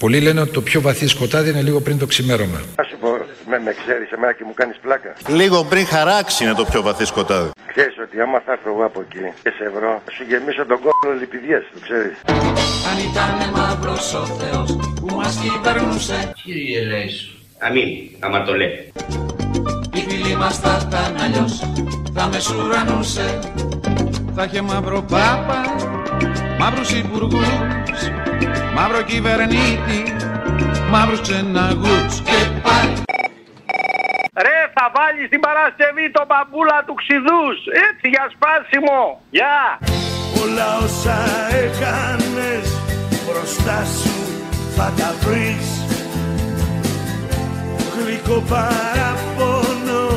[0.00, 2.58] Πολλοί λένε ότι το πιο βαθύ σκοτάδι είναι λίγο πριν το ξημέρωμα.
[2.80, 3.08] Α σου πω,
[3.50, 5.12] με, με ξέρεις εμένα και μου κάνεις πλάκα.
[5.26, 7.50] λίγο πριν χαράξει είναι το πιο βαθύ σκοτάδι.
[7.66, 10.78] Ξέρεις ότι άμα θα έρθω εγώ από εκεί και σε βρω, θα σου γεμίσω τον
[10.84, 12.16] κόλλο λιπηδιές, το ξέρεις.
[12.90, 14.68] Αν ήταν μαύρος ο Θεός
[15.00, 17.32] που μας κυβερνούσε Κύριε Λέησου.
[17.58, 17.88] Αμήν,
[18.20, 18.92] άμα το λέει.
[19.94, 21.52] Οι φίλοι μας θα ήταν αλλιώς
[22.14, 23.38] θα μεσουρανούσε
[24.34, 25.60] Θα είχε μαύρο πάπα,
[26.58, 27.48] μαύρους υπουργούς,
[28.74, 30.02] μαύρο κυβερνήτη,
[30.90, 33.03] μαύρους ξεναγούς και πάλι.
[34.74, 37.58] Ρε, θα βάλεις την Παρασκευή το μπαμπούλα του ξιδούς.
[37.88, 39.00] Έτσι για σπάσιμο.
[39.30, 39.78] Γεια.
[40.42, 41.18] Όλα όσα
[41.64, 42.66] έκανες
[43.24, 44.16] μπροστά σου
[44.76, 45.68] θα τα βρεις
[47.94, 50.08] Γλυκό παραπονό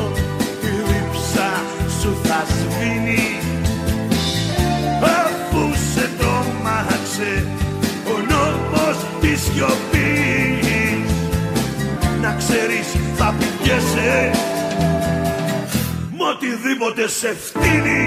[0.60, 1.50] τη δίψα
[2.00, 3.38] σου θα σβήνει
[5.02, 7.46] Αφού σε τρόμαξε
[8.12, 11.12] ο νόμος της σιωπής
[12.20, 13.07] Να ξέρεις
[13.68, 14.30] θα πηγέσαι
[16.16, 18.02] Μ' οτιδήποτε σε φτύνει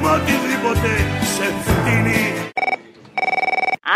[0.00, 0.90] Μ' οτιδήποτε
[1.34, 2.20] σε φτύνει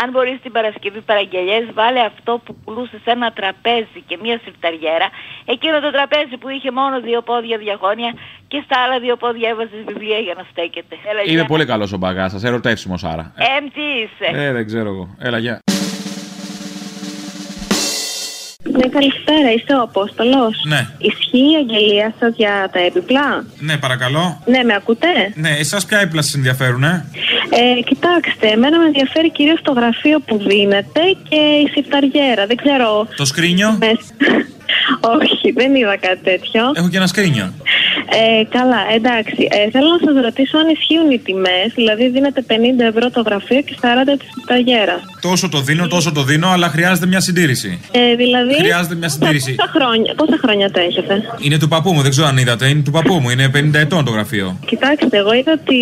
[0.03, 5.07] Αν μπορείς την Παρασκευή παραγγελιές, βάλε αυτό που πουλούσε σε ένα τραπέζι και μία σιρταριέρα.
[5.45, 8.13] Εκείνο το τραπέζι που είχε μόνο δύο πόδια διαγώνια
[8.47, 10.95] και στα άλλα δύο πόδια έβαζες βιβλία για να στέκεται.
[11.09, 11.45] Έλα, Είμαι γεια.
[11.45, 13.33] πολύ καλός ο μπαγκά σας, ερωτεύσιμο άρα.
[13.57, 14.27] Εμ, τι είσαι.
[14.41, 15.15] Ε, δεν ξέρω εγώ.
[15.19, 15.59] Έλα, γεια.
[18.71, 20.55] Ναι, καλησπέρα, είστε ο Απόστολος.
[20.67, 20.87] Ναι.
[20.97, 24.41] Ισχύει η αγγελία σας για τα έπιπλα; Ναι, παρακαλώ.
[24.45, 27.05] Ναι, με ακούτε; Ναι, εσάς ποια έπλα σας ενδιαφέρουν, ε;
[27.49, 32.45] Ε, κοιτάξτε, εμένα με ενδιαφέρει κυρίως το γραφείο που δίνετε και η σιρταριέρα.
[32.45, 33.07] Δεν ξέρω.
[33.15, 33.77] Το σκρίνιο;
[35.19, 36.61] Όχι, δεν είδα κάτι τέτοιο.
[36.73, 37.53] Έχω και ένα σκρίνιο.
[38.09, 39.47] Ε, καλά, εντάξει.
[39.57, 41.67] Ε, θέλω να σας ρωτήσω αν ισχύουν οι τιμές.
[41.75, 44.95] Δηλαδή, δίνετε 50 ευρώ το γραφείο και 40 τη σιρταριέρα.
[45.21, 47.81] Τόσο το δίνω, τόσο το δίνω, αλλά χρειάζεται μια συντήρηση.
[47.91, 48.55] Ε, δηλαδή.
[48.55, 49.55] Χρειάζεται μια συντήρηση.
[49.55, 52.67] Πόσα χρόνια, πόσα χρόνια το έχετε; Είναι του παππού μου, δεν ξέρω αν είδατε.
[52.67, 54.59] Είναι του παππού μου, είναι 50 ετών το γραφείο.
[54.65, 55.75] Κοιτάξτε, εγώ είδα ότι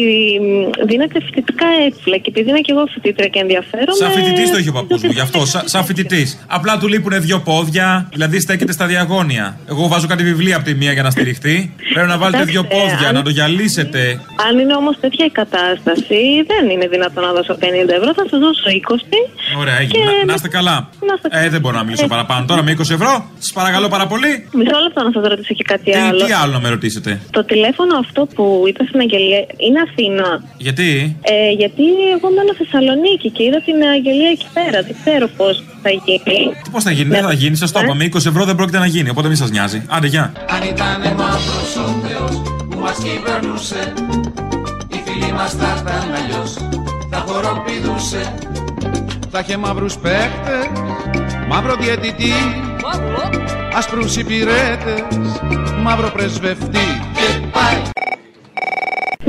[0.46, 3.98] μ, δίνετε φοιτητικά έπιπλα και επειδή είμαι και εγώ φοιτήτρια και ενδιαφέρομαι.
[4.00, 5.46] Σαν φοιτητής το είχε ο παππούς μου, γι' αυτό.
[5.54, 6.46] Σα, σαν φοιτητής.
[6.48, 9.60] Απλά του λείπουν δύο πόδια, δηλαδή στέκεται στα διαγώνια.
[9.70, 11.74] Εγώ βάζω κάτι βιβλία από τη μία για να στηριχτεί.
[11.94, 14.01] Πρέπει να βάλετε δύο Κοιτάξτε, πόδια, αν- να το γυαλίσετε.
[14.47, 16.19] Αν είναι όμως τέτοια η κατάσταση,
[16.51, 19.17] δεν είναι δυνατόν να δώσω 50 ευρώ, θα σας δώσω 20.
[19.62, 19.97] Ωραία, έγινε.
[19.97, 20.75] Και Να, να είστε καλά.
[21.10, 22.13] Να είστε Ε, δεν μπορώ να μιλήσω Ε.
[22.15, 22.45] παραπάνω.
[22.51, 24.32] Τώρα με 20 ευρώ, σας παρακαλώ πάρα πολύ.
[24.60, 26.25] Μισό λεπτό να σας ρωτήσω και κάτι Τι, άλλο.
[26.25, 30.28] τι άλλο να με ρωτήσετε; Το τηλέφωνο αυτό που είπα στην αγγελία είναι Αθήνα.
[30.58, 30.89] Γιατί;
[31.21, 31.84] Ε, γιατί
[32.15, 34.78] εγώ μένω Θεσσαλονίκη και είδα την αγγελία εκεί πέρα.
[34.88, 36.39] Δεν ξέρω πώς θα γίνει.
[36.71, 37.95] Πώς θα γίνει, δεν θα γίνει, σας το είπα.
[37.95, 39.80] Με 20 ευρώ δεν πρόκειται να γίνει, οπότε μην σας νοιάζει.
[39.89, 40.34] Άντε, γεια.
[40.56, 43.94] Αν ήταν μαύρος ο Θεός που μας κυβερνούσε
[44.88, 46.54] Οι φίλοι μας θα ήταν αλλιώς
[47.10, 48.34] θα χοροπηδούσε
[49.32, 50.70] Θα είχε μαύρους παίχτες,
[51.50, 52.34] μαύρο διαιτητή,
[53.76, 55.04] άσπρους υπηρέτες,
[55.82, 57.02] μαύρο πρεσβευτή.
[57.13, 57.94] Και πάει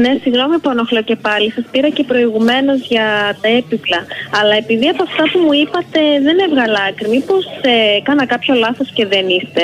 [0.02, 1.52] Ναι, συγγνώμη που ενοχλώ και πάλι.
[1.52, 4.00] Σας πήρα και προηγουμένως για τα έπιπλα.
[4.40, 8.88] Αλλά επειδή από αυτά που μου είπατε δεν έβγαλα άκρη, μήπως ε, κάνα κάποιο λάθος
[8.96, 9.62] και δεν είστε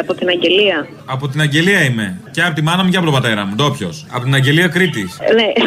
[0.00, 2.20] από την αγγελία; Από την Αγγελία είμαι.
[2.30, 3.54] Και από τη μάνα μου και από τον πατέρα μου.
[3.54, 4.06] Ντόπιος.
[4.10, 5.18] Από την Αγγελία Κρήτης.
[5.34, 5.48] Ναι.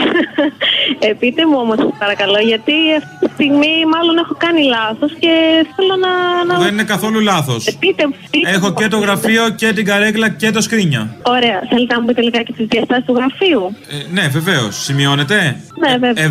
[1.00, 5.34] Ε, πείτε μου όμως, παρακαλώ, γιατί αυτή τη στιγμή μάλλον έχω κάνει λάθος και
[5.76, 6.12] θέλω να.
[6.54, 6.60] να...
[6.63, 7.78] Δεν είναι καθόλου λάθος.
[7.80, 8.15] Πείτε μου.
[8.32, 8.74] πείτε Έχω μου.
[8.74, 11.08] και το γραφείο και την καρέκλα και το σκρίνιο.
[11.22, 11.60] Ωραία.
[11.70, 14.83] Θέλετε να μου πείτε λιγάκι τις διαστάσεις του γραφείου; Ε, ναι, βεβαίως.
[14.83, 16.23] Σημειώνεται; Ναι, βέβαια.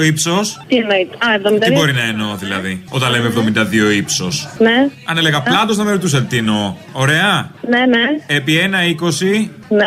[0.00, 0.60] 72 ύψος.
[0.68, 1.14] Τι εννοείται.
[1.14, 1.58] Α, 72.
[1.66, 5.90] Τι μπορεί να εννοώ δηλαδή, όταν λέμε 72 ύψος; Ναι, Αν έλεγα πλάτος, να με
[5.90, 6.74] ρωτούσατε τι εννοώ.
[6.92, 7.50] Ωραία.
[7.68, 8.04] ναι, ναι.
[8.26, 9.84] Επί 1,20 Ναι.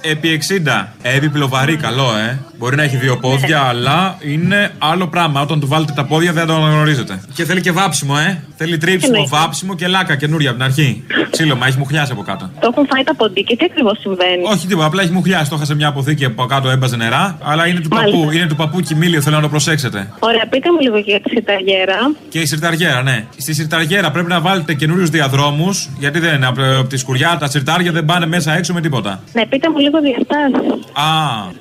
[0.00, 0.94] επί 60.
[1.02, 2.38] Έπιπλο βαρύ, καλό, ε.
[2.58, 5.40] Μπορεί να έχει δύο πόδια, αλλά είναι άλλο πράγμα.
[5.40, 7.20] Όταν του βάλετε τα πόδια δεν το αναγνωρίζετε.
[7.34, 8.42] Και θέλει και βάψιμο, ε.
[8.56, 9.36] Θέλει τρίψιμο, Εννοείται.
[9.36, 11.04] βάψιμο και λάκα καινούρια από την αρχή.
[11.30, 12.50] Ξύλωμα, έχει μουχλιάσει από κάτω.
[12.60, 15.50] Το έχουν φάει τα ποντίκια, τι ακριβώς συμβαίνει; Όχι τίποτα, απλά έχει μουχλιάσει.
[15.50, 17.38] Το είχα σε μια αποθήκη από κάτω, έμπαζε νερά.
[17.42, 18.18] Αλλά είναι του Μάλιστα.
[18.18, 20.08] παππού, είναι του παππού κοιμήλιο, θέλω να το προσέξετε.
[20.18, 21.96] Ωραία, πείτε μου λίγο για τη σιταγέρα.
[22.28, 23.26] Και η σιρταριέρα, ναι.
[23.36, 25.88] Στη σιρταριέρα πρέπει να βάλετε καινούριους διαδρόμους.
[25.98, 29.20] Γιατί δεν είναι από, από τη σκουριά, τα σιρτάρια δεν πάνε μέσα έξω με τίποτα.
[29.32, 30.84] Ναι, πείτε μου λίγο διαστάσεις.
[30.92, 31.04] Α,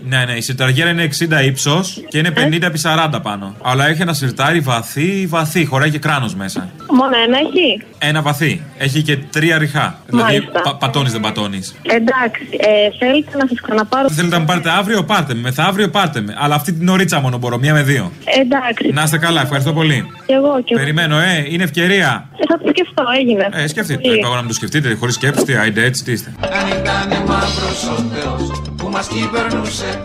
[0.08, 0.34] ναι, ναι.
[0.34, 3.56] Η σιρταριέρα είναι 60 ύψος και είναι 50 επί 40 πάνω.
[3.62, 5.66] Αλλά έχει ένα σιρτάρι βαθύ, βαθύ.
[5.66, 6.70] Χωράει και κράνος μέσα.
[6.92, 8.62] Μόνο ένα έχει; Ένα βαθύ.
[8.78, 10.00] Έχει και τρία ριχά.
[10.06, 10.62] Δηλαδή Μάλιστα.
[10.62, 11.76] πα, πατώνεις, δεν πατώνεις.
[11.82, 14.10] Εντάξει, ε, θέλετε να σας ξαναπάρω.
[14.10, 15.42] Θέλετε να με πάρετε αύριο, πάρτε με.
[15.42, 16.36] Μεθαύριο, πάρτε με.
[16.38, 18.12] Αλλά αυτή την ωρίτσα μόνο μπορώ, μία με δύο.
[18.42, 18.92] Εντάξει.
[18.94, 20.06] Να είστε καλά, ευχαριστώ πολύ.
[20.26, 20.82] Κι εγώ, κι εγώ.
[20.82, 22.30] Περιμένω, ε, είναι ευκαιρία.
[22.38, 23.50] Ε, θα το σκεφτώ, έγινε.
[23.54, 24.08] Ε, σκεφτείτε.
[24.08, 26.34] Είπα εγώ να μην το σκεφτείτε, χωρίς σκέψη, τι, άιντε έτσι, τι είστε.
[26.42, 30.02] Αν ήταν μαύρος ο Θεός που μας κυβερνούσε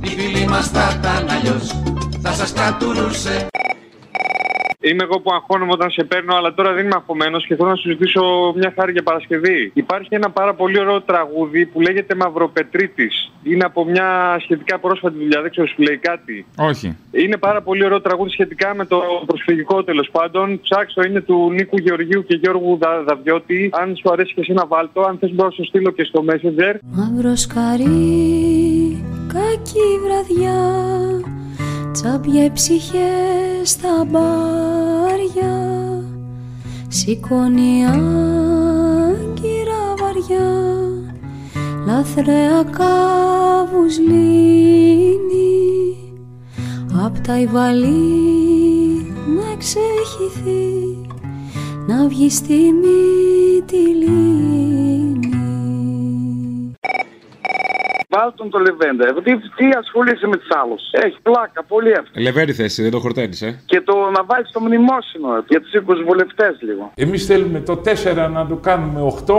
[0.00, 1.74] Οι φίλοι μας θα ήταν αλλιώς
[2.22, 3.46] Θα σας κατουρούσε
[4.84, 7.74] Είμαι εγώ που αγχώνομαι όταν σε παίρνω, αλλά τώρα δεν είμαι αγχωμένος και θέλω να
[7.74, 9.70] σου ζητήσω μια χάρη για Παρασκευή.
[9.74, 13.32] Υπάρχει ένα πάρα πολύ ωραίο τραγούδι που λέγεται Μαυροπετρίτης.
[13.42, 16.96] Είναι από μια σχετικά πρόσφατη δουλειά, δεν ξέρω, σου λέει κάτι; Όχι.
[17.10, 20.60] Είναι πάρα πολύ ωραίο τραγούδι σχετικά με το προσφυγικό τέλος πάντων.
[20.60, 23.70] Ψάξω, είναι του Νίκου Γεωργίου και Γιώργου Δα, Δαβιώτη.
[23.72, 26.24] Αν σου αρέσει και εσύ να βάλτο, αν θες μπορώ να σου στείλω και στο
[26.28, 26.74] Messenger.
[26.82, 30.56] Μαύρο σκαρί, κακή βραδιά
[31.92, 35.54] Τσάπια οι ψυχές στα μπάρια
[36.88, 39.14] Σηκώνει άγκυρα
[39.98, 40.50] βαριά.
[41.86, 45.52] Λαθρέα κάβους λύνει
[47.04, 50.98] Απ' τα υβαλή να εξεχυθεί
[51.86, 55.31] Να βγει στη μύτη Βάλ
[58.36, 59.02] τον το Λεβέντα.
[59.08, 62.22] Ε, Τι, τι ασχολείσαι με τους άλλους; Έχει πλάκα, πολύ εύκολο.
[62.26, 65.72] Λεβέρη θέση, δεν το χορταίνεις, ε; Και το να βάλεις το μνημόσυνο ε, για τους
[65.74, 66.92] 20 βουλευτές λίγο.
[66.94, 69.34] Εμείς θέλουμε το 4 να το κάνουμε 8,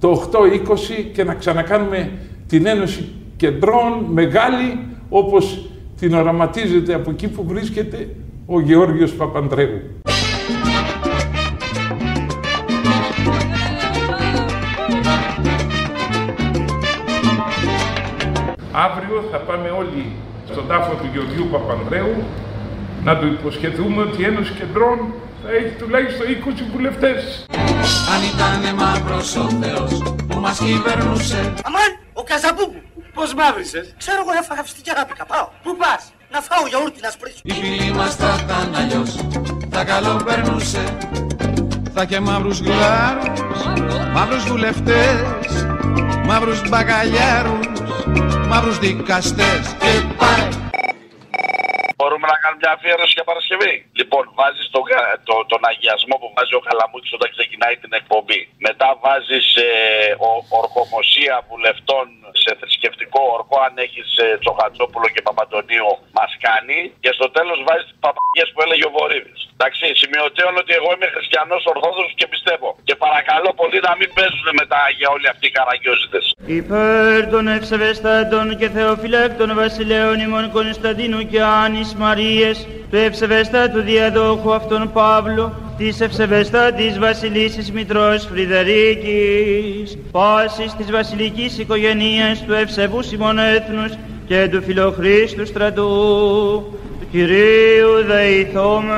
[0.00, 2.10] το 8-20 και να ξανακάνουμε
[2.48, 8.08] την Ένωση Κεντρών μεγάλη όπως την οραματίζεται από εκεί που βρίσκεται
[8.46, 9.80] ο Γεώργιος Παπανδρέου.
[18.84, 20.12] Αύριο θα πάμε όλοι
[20.50, 22.14] στον τάφο του Γεωργίου Παπανδρέου
[23.04, 24.98] να του υποσχεθούμε ότι η Ένωση Κεντρών
[25.42, 27.46] θα έχει τουλάχιστον 20 βουλευτές.
[28.12, 32.80] Αν ήταν μαύρος ο Θεός που μας κυβερνούσε Αμάν, ο Καζαμπούμπου.
[33.14, 33.94] Πώς μαύρισες.
[33.98, 35.24] Ξέρω εγώ έφαγα φυστική αγάπηκα.
[35.26, 35.48] Πάω.
[35.62, 37.40] Πού πας; Να φάω γιαούρτι να σπρίσω.
[37.42, 39.10] Οι φίλοι μας θα ήταν αλλιώς
[39.70, 40.82] Θα καλό περνούσε
[41.94, 43.40] Θα και μαύρους γλάρους,
[44.14, 45.20] μαύρους βουλευτές,
[46.26, 47.75] μαύρους μπακαλιάρους,
[48.48, 49.76] μαύρους δικαστές.
[49.78, 50.65] Και πάει.
[51.98, 53.74] Μπορούμε να κάνουμε μια αφιέρωση για Παρασκευή.
[54.00, 54.80] Λοιπόν, βάζεις το,
[55.28, 58.40] το, τον αγιασμό που βάζει ο Καλαμούκη όταν ξεκινάει την εκπομπή.
[58.66, 59.68] Μετά βάζεις ε,
[60.28, 62.04] ο- ορκομοσία βουλευτών
[62.42, 66.78] σε θρησκευτικό ορκό, αν έχεις ε, Τσοχατσόπουλο και Παπαντονίου, μας κάνει.
[67.02, 69.40] Και στο τέλος βάζεις τις παπαγιές που έλεγε ο Βορύδης.
[69.56, 72.68] Εντάξει, σημειωτέων ότι εγώ είμαι χριστιανός Ορθόδοξος και πιστεύω.
[72.88, 76.24] Και παρακαλώ πολύ να μην παίζουν με τα άγια όλοι αυτοί οι καραγκιόζητες.
[76.60, 81.40] Υπέρ των ευσεβεστάτων και θεοφυλάκτων βασιλέων ημών Κωνσταντίνου και
[81.86, 91.58] Άνης Μαρίες, του ευσεβεστάτου διαδόχου αυτών Παύλου, της ευσεβεστάτης βασιλίσης Μητρός Φρυδερίκης, πάσης της βασιλικής
[91.58, 93.92] οικογενείας του ευσεβούς ημών έθνους
[94.26, 95.82] και του φιλοχρίστου στρατού,
[97.00, 98.94] του Κυρίου δεηθόμεν.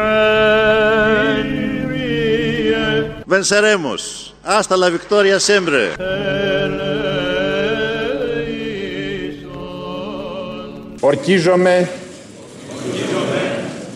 [3.34, 4.02] Venceremos.
[4.56, 5.80] Hasta la victoria siempre.
[11.00, 11.88] Ορκίζομαι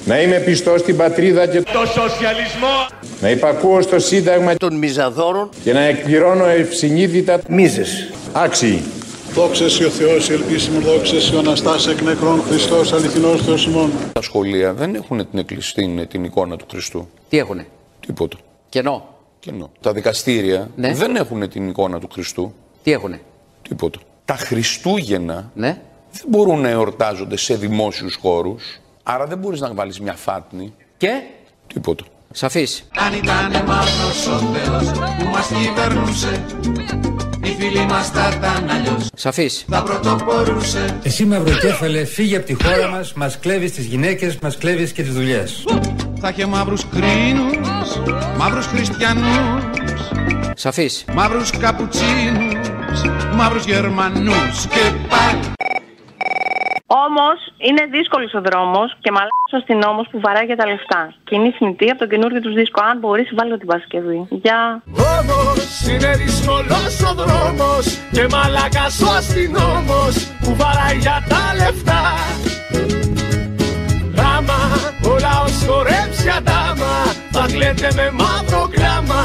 [0.04, 2.86] να είμαι πιστός στην πατρίδα και Το σοσιαλισμό.
[3.20, 8.10] να υπακούω στο σύνταγμα των μιζαδόρων και να εκπληρώνω ευσυνείδητα μίζες.
[8.32, 8.82] Άξιοι.
[9.34, 13.90] Δόξα ο Θεός, ελπίσιμο δόξα ο Αναστάς εκ νεκρών Χριστός, αληθινός Θεός ημών.
[14.12, 17.08] Τα σχολεία δεν έχουν την, εκκλησ- την, την εικόνα του Χριστού.
[17.28, 17.66] Τι έχουνε;
[18.06, 18.36] Τίποτα.
[18.68, 19.08] Κενό;
[19.40, 19.70] Κενό.
[19.80, 20.92] Τα δικαστήρια Ναι.
[20.94, 22.54] δεν έχουν την εικόνα του Χριστού.
[22.82, 23.20] Τι έχουνε;
[23.68, 23.98] Τίποτα.
[24.24, 25.78] Τα Χριστούγεννα Ναι.
[26.12, 28.80] δεν μπορούν να εορτάζονται σε δημόσιους χώρους.
[29.02, 30.72] Άρα δεν μπορείς να βάλεις μια φάτνη.
[30.96, 31.22] Και;
[31.66, 32.04] Τίποτα.
[32.34, 32.88] Σαφής.
[32.96, 36.44] Αν ήταν μαύρος ο Θεός που μας κυβερνούσε
[37.44, 39.64] Οι φίλοι μας θα ήταν αλλιώς Σαφής.
[39.68, 44.92] Θα πρωτοπορούσε Εσύ μαυροκέφαλε, φύγε από τη χώρα μας, μας κλέβεις τις γυναίκες, μας κλέβεις
[44.92, 45.64] και τις δουλειές.
[46.20, 47.96] Θα και μαύρους κρίνους,
[48.38, 49.62] μαύρους χριστιανούς,
[50.54, 51.04] Σαφής.
[51.12, 52.60] μαύρους καπουτσίνους,
[53.34, 54.66] μαύρους γερμανούς.
[54.66, 55.51] Και πάει.
[57.00, 61.14] Όμως είναι δύσκολος ο δρόμος και μαλάκα ο αστυνόμος που βαράει για τα λεφτά.
[61.24, 62.80] Και είναι θνητή από το καινούργιο τους δίσκο.
[62.90, 64.26] Αν μπορείς, βάλω την Παρασκευή.
[64.28, 64.82] Γεια.
[65.18, 72.02] Όμως είναι δύσκολος ο δρόμος Και μαλάκας ο αστυνόμος Που βαράει για τα λεφτά
[74.34, 74.60] Άμα
[75.10, 76.94] ο λαός χορέψει αντάμα
[77.34, 79.22] Θα κλαίτε με μαύρο γράμμα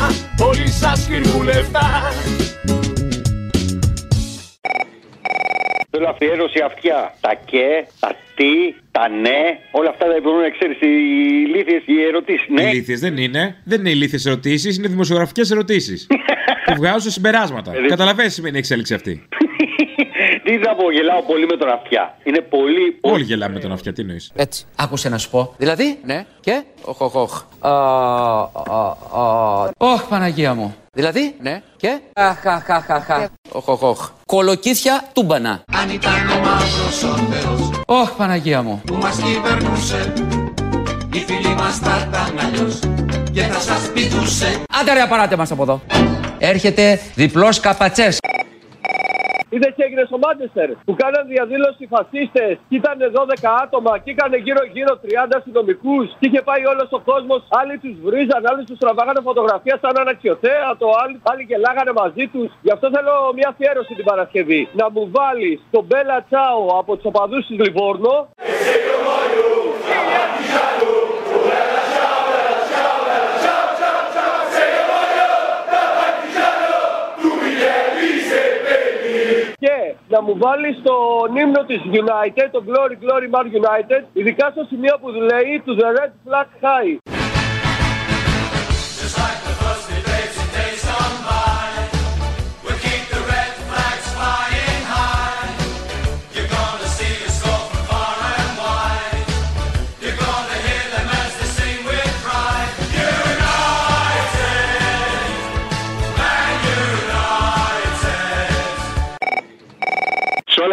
[0.49, 1.87] Όλοι σας χειρμού λεφτά
[5.97, 7.13] Θέλω αφιέρωση αυτιά.
[7.21, 10.77] Τα και, τα τι, τα ναι, όλα αυτά δεν μπορούν να ξέρεις.
[10.81, 10.87] Οι
[11.47, 12.47] ηλίθιες οι ερωτήσεις.
[12.49, 12.61] Ναι.
[12.61, 13.55] Ηλίθιες δεν είναι.
[13.63, 16.07] Δεν είναι ηλίθιες ερωτήσεις, είναι δημοσιογραφικές ερωτήσεις.
[16.65, 17.71] που βγάζουν συμπεράσματα.
[17.75, 19.27] Ε, Καταλαβαίνεις τι σημαίνει η εξέλιξη αυτή.
[20.47, 22.17] Τι θα πω, γελάω πολύ με τον αυτιά.
[22.23, 22.97] Είναι πολύ.
[23.01, 25.53] Όλοι γελάμε με τον αυτιά, τι εννοείς; Έτσι, άκουσε να σου πω.
[25.57, 26.63] Δηλαδή, ναι, και.
[26.81, 27.43] Οχ, οχ, οχ.
[27.59, 29.69] Α, α, α.
[29.77, 30.75] Ωχ, Παναγία μου.
[30.93, 31.99] Δηλαδή, ναι, και.
[32.13, 33.25] Αχ, αχ, αχ, αχ, αχ.
[33.51, 34.09] Οχ, οχ, οχ.
[34.25, 35.63] Κολοκύθια τούμπανα.
[35.81, 38.81] Αν ήταν ο μαύρος ο Θεός Ωχ, Παναγία μου.
[38.85, 40.13] που μας κυβερνούσε
[41.13, 42.79] Οι φίλοι μας θα ήταν αλλιώς
[43.33, 45.81] Και θα σας πηδούσε Άντε ρε, απαράτε μας από εδώ.
[46.39, 48.17] Έρχεται διπλός καπατσές.
[49.49, 54.11] Είδε τι έγινε στο Μάντσεστερ που κάναν διαδήλωση οι φασίστες και ήταν 12 άτομα και
[54.13, 55.07] είχαν γύρω-γύρω 30
[55.39, 57.41] αστυνομικούς και είχε πάει όλος ο κόσμος.
[57.59, 62.47] Άλλοι τους βρίζαν, άλλοι τους τραβάγανε φωτογραφία σαν αναξιοθέατο, άλλοι, άλλοι γελάγανε μαζί τους.
[62.65, 64.61] Γι' αυτό θέλω μια αφιέρωση την Παρασκευή.
[64.79, 68.15] Να μου βάλεις τον Μπέλα Τσάο από τους οπαδούς της Λιβόρνο.
[80.07, 84.97] Να μου βάλει τον ύμνο της United, το Glory Glory Man United, ειδικά στο σημείο
[85.01, 87.16] που λέει to the Red Flag High.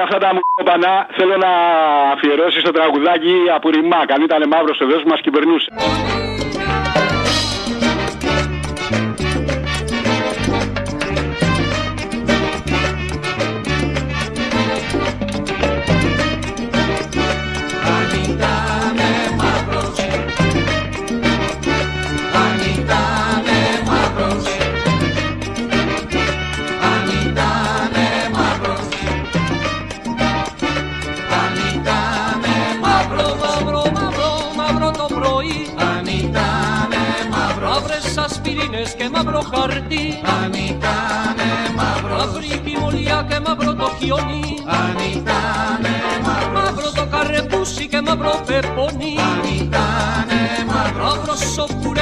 [0.05, 1.53] Αυτά τα μ***πανά θέλω να
[2.15, 4.01] αφιερώσει το τραγουδάκι από ρημά.
[4.15, 5.69] Αν ήταν μαύρος ο Θεός που μας κυβερνούσε.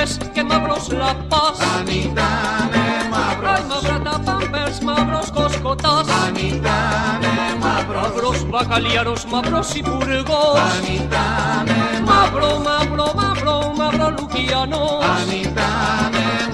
[0.07, 1.59] Σοκουρές και μαύρος λαπάς.
[1.75, 3.51] Αν ήτανε μαύρος.
[3.53, 6.07] Άι μαύρα τα πάμπερς, μαύρος κοσκοτάς.
[6.23, 8.03] Αν ήτανε μαύρος.
[8.03, 10.59] Μαύρος μπακαλιάρος, μαύρος υπουργός.
[10.71, 15.05] Αν ήτανε Μαύρο, μαύρο, μαύρο, μαύρο λουκιανός.
[15.15, 16.52] Αν ήτανε μαύρος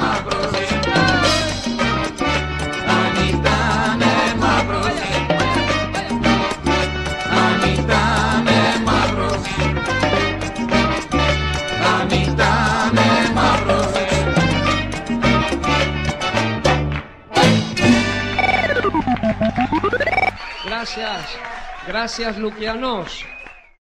[20.99, 21.38] Gracias,
[21.86, 23.24] gracias Luquianos.